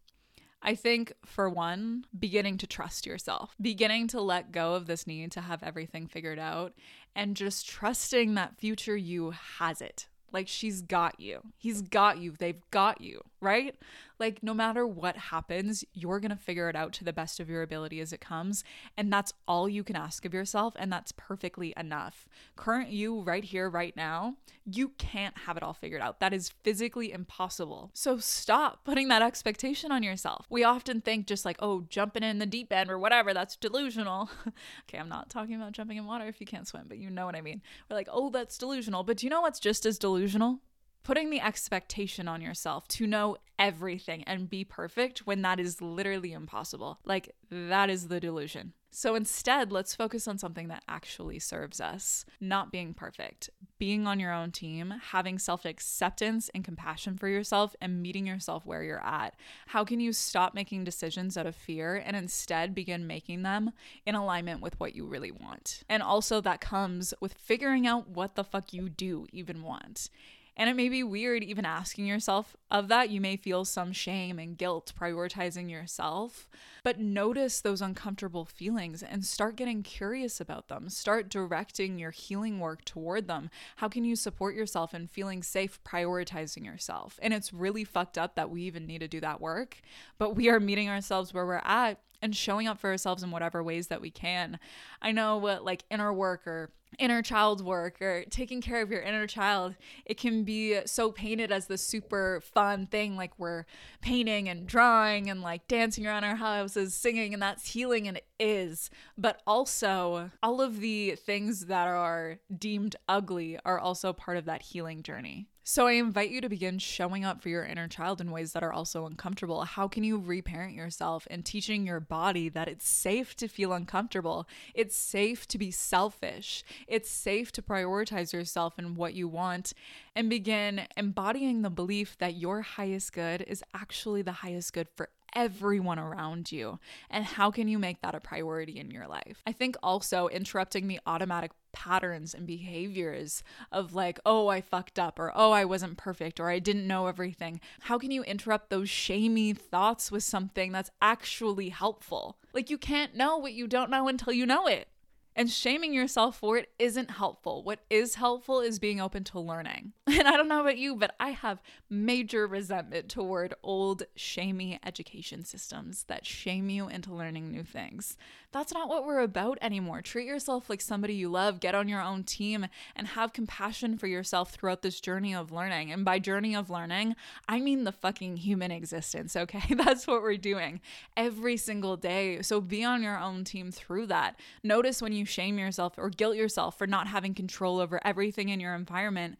I 0.64 0.76
think, 0.76 1.12
for 1.24 1.50
one, 1.50 2.04
beginning 2.16 2.58
to 2.58 2.68
trust 2.68 3.04
yourself, 3.04 3.56
beginning 3.60 4.06
to 4.08 4.20
let 4.20 4.52
go 4.52 4.74
of 4.74 4.86
this 4.86 5.08
need 5.08 5.32
to 5.32 5.40
have 5.40 5.62
everything 5.62 6.06
figured 6.06 6.38
out, 6.38 6.74
and 7.14 7.36
just 7.36 7.68
trusting 7.68 8.34
that 8.34 8.58
future 8.58 8.96
you 8.96 9.30
has 9.30 9.80
it. 9.80 10.06
Like 10.32 10.48
she's 10.48 10.82
got 10.82 11.20
you. 11.20 11.40
He's 11.58 11.82
got 11.82 12.18
you. 12.18 12.34
They've 12.38 12.60
got 12.70 13.00
you, 13.00 13.22
right? 13.42 13.74
Like 14.18 14.42
no 14.42 14.54
matter 14.54 14.86
what 14.86 15.16
happens, 15.16 15.84
you're 15.92 16.20
going 16.20 16.30
to 16.30 16.36
figure 16.36 16.68
it 16.68 16.76
out 16.76 16.92
to 16.94 17.04
the 17.04 17.12
best 17.12 17.40
of 17.40 17.50
your 17.50 17.62
ability 17.62 18.00
as 18.00 18.12
it 18.12 18.20
comes. 18.20 18.62
And 18.96 19.12
that's 19.12 19.32
all 19.48 19.68
you 19.68 19.82
can 19.82 19.96
ask 19.96 20.24
of 20.24 20.32
yourself. 20.32 20.74
And 20.78 20.92
that's 20.92 21.12
perfectly 21.12 21.74
enough. 21.76 22.28
Current 22.54 22.90
you, 22.90 23.20
right 23.22 23.42
here, 23.42 23.68
right 23.68 23.96
now, 23.96 24.36
you 24.64 24.90
can't 24.90 25.36
have 25.38 25.56
it 25.56 25.62
all 25.62 25.72
figured 25.72 26.00
out. 26.00 26.20
That 26.20 26.32
is 26.32 26.50
physically 26.62 27.12
impossible. 27.12 27.90
So 27.94 28.18
stop 28.18 28.84
putting 28.84 29.08
that 29.08 29.22
expectation 29.22 29.90
on 29.90 30.04
yourself. 30.04 30.46
We 30.48 30.62
often 30.62 31.00
think 31.00 31.26
just 31.26 31.44
like, 31.44 31.56
oh, 31.58 31.84
jumping 31.88 32.22
in 32.22 32.38
the 32.38 32.46
deep 32.46 32.72
end 32.72 32.90
or 32.90 32.98
whatever, 32.98 33.34
that's 33.34 33.56
delusional. 33.56 34.30
okay, 34.88 34.98
I'm 34.98 35.08
not 35.08 35.30
talking 35.30 35.56
about 35.56 35.72
jumping 35.72 35.96
in 35.96 36.06
water 36.06 36.26
if 36.26 36.40
you 36.40 36.46
can't 36.46 36.68
swim, 36.68 36.84
but 36.86 36.98
you 36.98 37.10
know 37.10 37.26
what 37.26 37.34
I 37.34 37.40
mean. 37.40 37.60
We're 37.90 37.96
like, 37.96 38.08
oh, 38.12 38.30
that's 38.30 38.56
delusional. 38.56 39.02
But 39.02 39.16
do 39.16 39.26
you 39.26 39.30
know 39.30 39.40
what's 39.40 39.58
just 39.58 39.84
as 39.84 39.98
delusional? 39.98 40.60
Putting 41.02 41.30
the 41.30 41.40
expectation 41.40 42.28
on 42.28 42.40
yourself 42.40 42.86
to 42.88 43.06
know 43.06 43.36
everything 43.58 44.24
and 44.24 44.50
be 44.50 44.64
perfect 44.64 45.26
when 45.26 45.42
that 45.42 45.60
is 45.60 45.80
literally 45.80 46.32
impossible. 46.32 46.98
Like, 47.04 47.34
that 47.50 47.90
is 47.90 48.08
the 48.08 48.20
delusion. 48.20 48.72
So 48.94 49.14
instead, 49.14 49.72
let's 49.72 49.94
focus 49.94 50.28
on 50.28 50.36
something 50.36 50.68
that 50.68 50.82
actually 50.86 51.38
serves 51.38 51.80
us 51.80 52.26
not 52.42 52.70
being 52.70 52.92
perfect, 52.92 53.48
being 53.78 54.06
on 54.06 54.20
your 54.20 54.34
own 54.34 54.50
team, 54.50 54.92
having 55.12 55.38
self 55.38 55.64
acceptance 55.64 56.50
and 56.54 56.62
compassion 56.62 57.16
for 57.16 57.26
yourself, 57.26 57.74
and 57.80 58.02
meeting 58.02 58.26
yourself 58.26 58.66
where 58.66 58.82
you're 58.82 59.02
at. 59.02 59.34
How 59.68 59.82
can 59.82 59.98
you 59.98 60.12
stop 60.12 60.52
making 60.52 60.84
decisions 60.84 61.38
out 61.38 61.46
of 61.46 61.56
fear 61.56 62.02
and 62.04 62.14
instead 62.14 62.74
begin 62.74 63.06
making 63.06 63.44
them 63.44 63.72
in 64.04 64.14
alignment 64.14 64.60
with 64.60 64.78
what 64.78 64.94
you 64.94 65.06
really 65.06 65.32
want? 65.32 65.84
And 65.88 66.02
also, 66.02 66.42
that 66.42 66.60
comes 66.60 67.14
with 67.18 67.32
figuring 67.32 67.86
out 67.86 68.10
what 68.10 68.34
the 68.34 68.44
fuck 68.44 68.74
you 68.74 68.90
do 68.90 69.26
even 69.32 69.62
want. 69.62 70.10
And 70.56 70.68
it 70.68 70.76
may 70.76 70.88
be 70.88 71.02
weird 71.02 71.42
even 71.42 71.64
asking 71.64 72.06
yourself 72.06 72.56
of 72.70 72.88
that. 72.88 73.10
You 73.10 73.20
may 73.20 73.36
feel 73.36 73.64
some 73.64 73.92
shame 73.92 74.38
and 74.38 74.56
guilt 74.56 74.92
prioritizing 74.98 75.70
yourself, 75.70 76.48
but 76.84 76.98
notice 76.98 77.60
those 77.60 77.80
uncomfortable 77.80 78.44
feelings 78.44 79.02
and 79.02 79.24
start 79.24 79.56
getting 79.56 79.82
curious 79.82 80.40
about 80.40 80.68
them. 80.68 80.88
Start 80.88 81.30
directing 81.30 81.98
your 81.98 82.10
healing 82.10 82.60
work 82.60 82.84
toward 82.84 83.28
them. 83.28 83.48
How 83.76 83.88
can 83.88 84.04
you 84.04 84.14
support 84.14 84.54
yourself 84.54 84.92
in 84.92 85.06
feeling 85.06 85.42
safe 85.42 85.82
prioritizing 85.84 86.64
yourself? 86.64 87.18
And 87.22 87.32
it's 87.32 87.52
really 87.52 87.84
fucked 87.84 88.18
up 88.18 88.34
that 88.34 88.50
we 88.50 88.62
even 88.62 88.86
need 88.86 89.00
to 89.00 89.08
do 89.08 89.20
that 89.20 89.40
work, 89.40 89.80
but 90.18 90.36
we 90.36 90.50
are 90.50 90.60
meeting 90.60 90.88
ourselves 90.88 91.32
where 91.32 91.46
we're 91.46 91.62
at 91.64 92.00
and 92.20 92.36
showing 92.36 92.68
up 92.68 92.78
for 92.78 92.90
ourselves 92.90 93.22
in 93.22 93.30
whatever 93.30 93.62
ways 93.62 93.88
that 93.88 94.00
we 94.00 94.10
can. 94.10 94.58
I 95.00 95.12
know 95.12 95.38
what 95.38 95.64
like 95.64 95.84
inner 95.90 96.12
work 96.12 96.46
or 96.46 96.70
inner 96.98 97.22
child 97.22 97.64
work 97.64 98.00
or 98.00 98.24
taking 98.30 98.60
care 98.60 98.82
of 98.82 98.90
your 98.90 99.00
inner 99.00 99.26
child 99.26 99.74
it 100.04 100.18
can 100.18 100.44
be 100.44 100.78
so 100.86 101.10
painted 101.10 101.50
as 101.50 101.66
the 101.66 101.78
super 101.78 102.40
fun 102.54 102.86
thing 102.86 103.16
like 103.16 103.38
we're 103.38 103.64
painting 104.00 104.48
and 104.48 104.66
drawing 104.66 105.30
and 105.30 105.42
like 105.42 105.66
dancing 105.68 106.06
around 106.06 106.24
our 106.24 106.36
houses 106.36 106.94
singing 106.94 107.32
and 107.32 107.42
that's 107.42 107.68
healing 107.72 108.08
and 108.08 108.16
it 108.16 108.26
is. 108.38 108.90
But 109.16 109.40
also 109.46 110.30
all 110.42 110.60
of 110.60 110.80
the 110.80 111.16
things 111.16 111.66
that 111.66 111.86
are 111.86 112.38
deemed 112.56 112.96
ugly 113.08 113.58
are 113.64 113.78
also 113.78 114.12
part 114.12 114.36
of 114.36 114.44
that 114.46 114.62
healing 114.62 115.02
journey 115.02 115.48
so 115.64 115.86
I 115.86 115.92
invite 115.92 116.30
you 116.30 116.40
to 116.40 116.48
begin 116.48 116.78
showing 116.78 117.24
up 117.24 117.40
for 117.40 117.48
your 117.48 117.64
inner 117.64 117.86
child 117.86 118.20
in 118.20 118.30
ways 118.30 118.52
that 118.52 118.62
are 118.62 118.72
also 118.72 119.06
uncomfortable. 119.06 119.62
How 119.62 119.86
can 119.86 120.02
you 120.02 120.18
reparent 120.18 120.74
yourself 120.74 121.26
and 121.30 121.44
teaching 121.44 121.86
your 121.86 122.00
body 122.00 122.48
that 122.48 122.68
it's 122.68 122.88
safe 122.88 123.36
to 123.36 123.48
feel 123.48 123.72
uncomfortable? 123.72 124.48
It's 124.74 124.96
safe 124.96 125.46
to 125.48 125.58
be 125.58 125.70
selfish. 125.70 126.64
It's 126.88 127.10
safe 127.10 127.52
to 127.52 127.62
prioritize 127.62 128.32
yourself 128.32 128.74
and 128.76 128.96
what 128.96 129.14
you 129.14 129.28
want 129.28 129.72
and 130.16 130.28
begin 130.28 130.82
embodying 130.96 131.62
the 131.62 131.70
belief 131.70 132.18
that 132.18 132.34
your 132.34 132.62
highest 132.62 133.12
good 133.12 133.42
is 133.46 133.62
actually 133.74 134.22
the 134.22 134.32
highest 134.32 134.72
good 134.72 134.88
for 134.96 135.10
everyone 135.34 135.98
around 135.98 136.52
you. 136.52 136.78
And 137.10 137.24
how 137.24 137.50
can 137.50 137.68
you 137.68 137.78
make 137.78 138.00
that 138.02 138.14
a 138.14 138.20
priority 138.20 138.78
in 138.78 138.90
your 138.90 139.06
life? 139.06 139.42
I 139.46 139.52
think 139.52 139.76
also 139.82 140.28
interrupting 140.28 140.88
the 140.88 141.00
automatic 141.06 141.52
patterns 141.72 142.34
and 142.34 142.46
behaviors 142.46 143.42
of 143.70 143.94
like, 143.94 144.20
oh, 144.26 144.48
I 144.48 144.60
fucked 144.60 144.98
up, 144.98 145.18
or 145.18 145.32
oh, 145.34 145.52
I 145.52 145.64
wasn't 145.64 145.96
perfect, 145.96 146.38
or 146.38 146.50
I 146.50 146.58
didn't 146.58 146.86
know 146.86 147.06
everything. 147.06 147.60
How 147.80 147.98
can 147.98 148.10
you 148.10 148.22
interrupt 148.24 148.70
those 148.70 148.90
shamey 148.90 149.54
thoughts 149.54 150.12
with 150.12 150.22
something 150.22 150.72
that's 150.72 150.90
actually 151.00 151.70
helpful? 151.70 152.38
Like, 152.52 152.70
you 152.70 152.78
can't 152.78 153.16
know 153.16 153.38
what 153.38 153.54
you 153.54 153.66
don't 153.66 153.90
know 153.90 154.08
until 154.08 154.32
you 154.32 154.46
know 154.46 154.66
it. 154.66 154.88
And 155.34 155.50
shaming 155.50 155.94
yourself 155.94 156.36
for 156.36 156.58
it 156.58 156.68
isn't 156.78 157.12
helpful. 157.12 157.62
What 157.62 157.80
is 157.88 158.16
helpful 158.16 158.60
is 158.60 158.78
being 158.78 159.00
open 159.00 159.24
to 159.24 159.40
learning. 159.40 159.94
And 160.22 160.26
I 160.26 160.36
don't 160.36 160.48
know 160.48 160.60
about 160.60 160.78
you, 160.78 160.96
but 160.96 161.14
I 161.20 161.30
have 161.30 161.62
major 161.88 162.46
resentment 162.46 163.08
toward 163.08 163.54
old, 163.62 164.02
shamey 164.16 164.80
education 164.84 165.44
systems 165.44 166.04
that 166.04 166.26
shame 166.26 166.68
you 166.68 166.88
into 166.88 167.14
learning 167.14 167.52
new 167.52 167.62
things. 167.62 168.16
That's 168.52 168.74
not 168.74 168.88
what 168.88 169.06
we're 169.06 169.20
about 169.20 169.58
anymore. 169.62 170.02
Treat 170.02 170.26
yourself 170.26 170.68
like 170.68 170.80
somebody 170.80 171.14
you 171.14 171.30
love, 171.30 171.60
get 171.60 171.74
on 171.74 171.88
your 171.88 172.02
own 172.02 172.24
team, 172.24 172.66
and 172.94 173.08
have 173.08 173.32
compassion 173.32 173.96
for 173.96 174.06
yourself 174.06 174.50
throughout 174.50 174.82
this 174.82 175.00
journey 175.00 175.34
of 175.34 175.52
learning. 175.52 175.90
And 175.90 176.04
by 176.04 176.18
journey 176.18 176.54
of 176.54 176.68
learning, 176.68 177.16
I 177.48 177.60
mean 177.60 177.84
the 177.84 177.92
fucking 177.92 178.38
human 178.38 178.70
existence, 178.70 179.36
okay? 179.36 179.74
That's 179.74 180.06
what 180.06 180.22
we're 180.22 180.36
doing 180.36 180.80
every 181.16 181.56
single 181.56 181.96
day. 181.96 182.42
So 182.42 182.60
be 182.60 182.84
on 182.84 183.02
your 183.02 183.18
own 183.18 183.44
team 183.44 183.70
through 183.70 184.06
that. 184.08 184.38
Notice 184.62 185.00
when 185.00 185.12
you 185.12 185.24
shame 185.24 185.58
yourself 185.58 185.94
or 185.96 186.10
guilt 186.10 186.36
yourself 186.36 186.76
for 186.76 186.86
not 186.86 187.06
having 187.06 187.34
control 187.34 187.80
over 187.80 188.00
everything 188.04 188.50
in 188.50 188.60
your 188.60 188.74
environment 188.74 189.38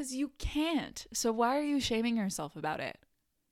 because 0.00 0.14
you 0.14 0.30
can't. 0.38 1.06
So 1.12 1.30
why 1.30 1.58
are 1.58 1.62
you 1.62 1.78
shaming 1.78 2.16
yourself 2.16 2.56
about 2.56 2.80
it? 2.80 2.96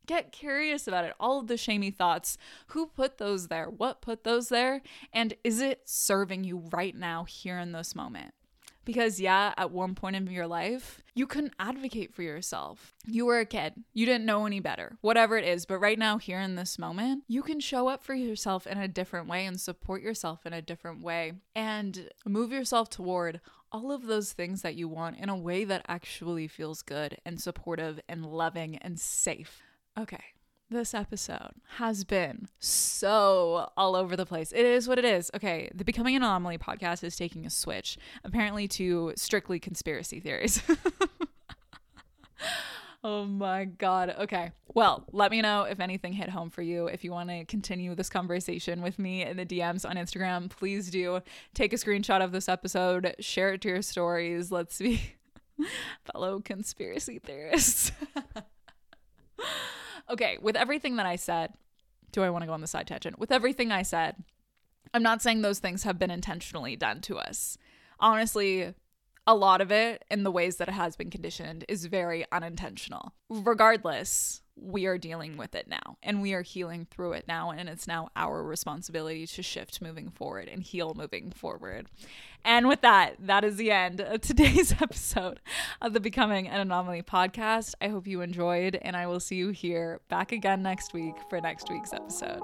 Get 0.06 0.32
curious 0.32 0.88
about 0.88 1.04
it. 1.04 1.12
All 1.20 1.40
of 1.40 1.46
the 1.46 1.58
shamey 1.58 1.90
thoughts. 1.90 2.38
Who 2.68 2.86
put 2.86 3.18
those 3.18 3.48
there? 3.48 3.66
What 3.66 4.00
put 4.00 4.24
those 4.24 4.48
there? 4.48 4.80
And 5.12 5.34
is 5.44 5.60
it 5.60 5.82
serving 5.84 6.44
you 6.44 6.62
right 6.72 6.96
now, 6.96 7.24
here 7.24 7.58
in 7.58 7.72
this 7.72 7.94
moment? 7.94 8.32
Because, 8.86 9.20
yeah, 9.20 9.52
at 9.58 9.70
one 9.70 9.94
point 9.94 10.16
in 10.16 10.26
your 10.28 10.46
life, 10.46 11.02
you 11.14 11.26
couldn't 11.26 11.52
advocate 11.58 12.14
for 12.14 12.22
yourself. 12.22 12.94
You 13.06 13.26
were 13.26 13.40
a 13.40 13.44
kid. 13.44 13.74
You 13.92 14.06
didn't 14.06 14.24
know 14.24 14.46
any 14.46 14.60
better, 14.60 14.96
whatever 15.02 15.36
it 15.36 15.44
is. 15.44 15.66
But 15.66 15.80
right 15.80 15.98
now, 15.98 16.16
here 16.16 16.40
in 16.40 16.54
this 16.54 16.78
moment, 16.78 17.24
you 17.28 17.42
can 17.42 17.60
show 17.60 17.88
up 17.88 18.02
for 18.02 18.14
yourself 18.14 18.66
in 18.66 18.78
a 18.78 18.88
different 18.88 19.28
way 19.28 19.44
and 19.44 19.60
support 19.60 20.00
yourself 20.00 20.46
in 20.46 20.54
a 20.54 20.62
different 20.62 21.02
way 21.02 21.34
and 21.54 22.08
move 22.24 22.50
yourself 22.50 22.88
toward 22.88 23.42
all 23.70 23.92
of 23.92 24.06
those 24.06 24.32
things 24.32 24.62
that 24.62 24.74
you 24.74 24.88
want 24.88 25.18
in 25.18 25.28
a 25.28 25.36
way 25.36 25.64
that 25.64 25.84
actually 25.88 26.48
feels 26.48 26.82
good 26.82 27.18
and 27.24 27.40
supportive 27.40 28.00
and 28.08 28.24
loving 28.26 28.76
and 28.76 28.98
safe. 28.98 29.62
Okay. 29.98 30.22
This 30.70 30.92
episode 30.92 31.52
has 31.76 32.04
been 32.04 32.48
so 32.58 33.70
all 33.74 33.96
over 33.96 34.16
the 34.16 34.26
place. 34.26 34.52
It 34.52 34.66
is 34.66 34.86
what 34.86 34.98
it 34.98 35.04
is. 35.06 35.30
Okay, 35.34 35.70
the 35.74 35.82
Becoming 35.82 36.14
an 36.14 36.22
Anomaly 36.22 36.58
podcast 36.58 37.02
is 37.02 37.16
taking 37.16 37.46
a 37.46 37.50
switch, 37.50 37.96
apparently 38.22 38.68
to 38.68 39.14
strictly 39.16 39.58
conspiracy 39.58 40.20
theories. 40.20 40.62
Oh 43.04 43.24
my 43.24 43.64
God. 43.64 44.14
Okay. 44.18 44.50
Well, 44.74 45.04
let 45.12 45.30
me 45.30 45.40
know 45.40 45.62
if 45.62 45.78
anything 45.78 46.12
hit 46.12 46.28
home 46.28 46.50
for 46.50 46.62
you. 46.62 46.86
If 46.88 47.04
you 47.04 47.12
want 47.12 47.30
to 47.30 47.44
continue 47.44 47.94
this 47.94 48.08
conversation 48.08 48.82
with 48.82 48.98
me 48.98 49.22
in 49.22 49.36
the 49.36 49.46
DMs 49.46 49.88
on 49.88 49.96
Instagram, 49.96 50.50
please 50.50 50.90
do 50.90 51.20
take 51.54 51.72
a 51.72 51.76
screenshot 51.76 52.22
of 52.22 52.32
this 52.32 52.48
episode, 52.48 53.14
share 53.20 53.54
it 53.54 53.60
to 53.62 53.68
your 53.68 53.82
stories. 53.82 54.50
Let's 54.50 54.78
be 54.78 55.00
fellow 56.12 56.40
conspiracy 56.40 57.20
theorists. 57.20 57.92
okay. 60.10 60.38
With 60.42 60.56
everything 60.56 60.96
that 60.96 61.06
I 61.06 61.16
said, 61.16 61.54
do 62.10 62.22
I 62.22 62.30
want 62.30 62.42
to 62.42 62.46
go 62.46 62.52
on 62.52 62.60
the 62.60 62.66
side 62.66 62.88
tangent? 62.88 63.20
With 63.20 63.30
everything 63.30 63.70
I 63.70 63.82
said, 63.82 64.16
I'm 64.92 65.04
not 65.04 65.22
saying 65.22 65.42
those 65.42 65.60
things 65.60 65.84
have 65.84 66.00
been 66.00 66.10
intentionally 66.10 66.74
done 66.74 67.00
to 67.02 67.16
us. 67.16 67.58
Honestly, 68.00 68.74
a 69.28 69.34
lot 69.34 69.60
of 69.60 69.70
it 69.70 70.06
in 70.10 70.22
the 70.22 70.30
ways 70.30 70.56
that 70.56 70.68
it 70.68 70.74
has 70.74 70.96
been 70.96 71.10
conditioned 71.10 71.62
is 71.68 71.84
very 71.84 72.24
unintentional. 72.32 73.12
Regardless, 73.28 74.40
we 74.56 74.86
are 74.86 74.96
dealing 74.96 75.36
with 75.36 75.54
it 75.54 75.68
now 75.68 75.98
and 76.02 76.22
we 76.22 76.32
are 76.32 76.40
healing 76.40 76.86
through 76.90 77.12
it 77.12 77.26
now. 77.28 77.50
And 77.50 77.68
it's 77.68 77.86
now 77.86 78.08
our 78.16 78.42
responsibility 78.42 79.26
to 79.26 79.42
shift 79.42 79.82
moving 79.82 80.08
forward 80.08 80.48
and 80.48 80.62
heal 80.62 80.94
moving 80.96 81.30
forward. 81.30 81.88
And 82.42 82.68
with 82.68 82.80
that, 82.80 83.16
that 83.20 83.44
is 83.44 83.56
the 83.56 83.70
end 83.70 84.00
of 84.00 84.20
today's 84.22 84.72
episode 84.72 85.40
of 85.82 85.92
the 85.92 86.00
Becoming 86.00 86.48
an 86.48 86.60
Anomaly 86.60 87.02
podcast. 87.02 87.74
I 87.82 87.88
hope 87.88 88.06
you 88.06 88.22
enjoyed, 88.22 88.76
and 88.80 88.96
I 88.96 89.06
will 89.08 89.20
see 89.20 89.36
you 89.36 89.50
here 89.50 90.00
back 90.08 90.32
again 90.32 90.62
next 90.62 90.94
week 90.94 91.16
for 91.28 91.38
next 91.38 91.68
week's 91.68 91.92
episode. 91.92 92.40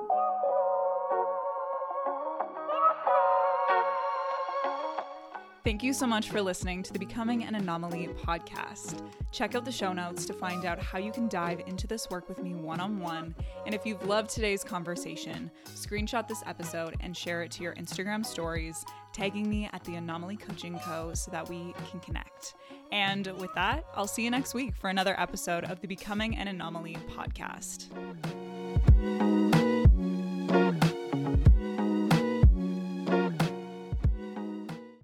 Thank 5.65 5.83
you 5.83 5.95
so 5.95 6.07
much 6.07 6.29
for 6.29 6.43
listening 6.43 6.83
to 6.83 6.93
the 6.93 6.99
Becoming 6.99 7.45
an 7.45 7.55
Anomaly 7.55 8.09
podcast. 8.23 9.01
Check 9.33 9.55
out 9.55 9.65
the 9.65 9.73
show 9.73 9.95
notes 9.95 10.27
to 10.27 10.35
find 10.35 10.67
out 10.67 10.79
how 10.79 10.99
you 10.99 11.11
can 11.11 11.27
dive 11.27 11.63
into 11.67 11.87
this 11.87 12.11
work 12.11 12.29
with 12.29 12.43
me 12.43 12.53
one 12.53 12.81
on 12.81 13.01
one. 13.01 13.35
And 13.65 13.75
if 13.75 13.87
you've 13.87 14.05
loved 14.05 14.29
today's 14.29 14.63
conversation, 14.63 15.51
screenshot 15.75 16.29
this 16.29 16.43
episode 16.45 16.97
and 17.01 17.17
share 17.17 17.43
it 17.43 17.51
to 17.53 17.63
your 17.63 17.75
Instagram 17.77 18.27
stories, 18.27 18.85
tagging 19.15 19.49
me 19.49 19.71
at 19.73 19.83
the 19.85 19.95
Anomaly 19.95 20.37
Coaching 20.37 20.79
Co. 20.81 21.15
so 21.15 21.31
that 21.31 21.49
we 21.49 21.73
can 21.91 21.99
connect. 22.01 22.57
And 22.93 23.27
with 23.39 23.55
that, 23.55 23.87
I'll 23.95 24.07
see 24.07 24.23
you 24.23 24.31
next 24.31 24.53
week 24.53 24.77
for 24.77 24.91
another 24.91 25.19
episode 25.19 25.65
of 25.65 25.81
the 25.81 25.89
Becoming 25.89 26.37
an 26.37 26.47
Anomaly 26.47 26.99
podcast. 27.17 27.89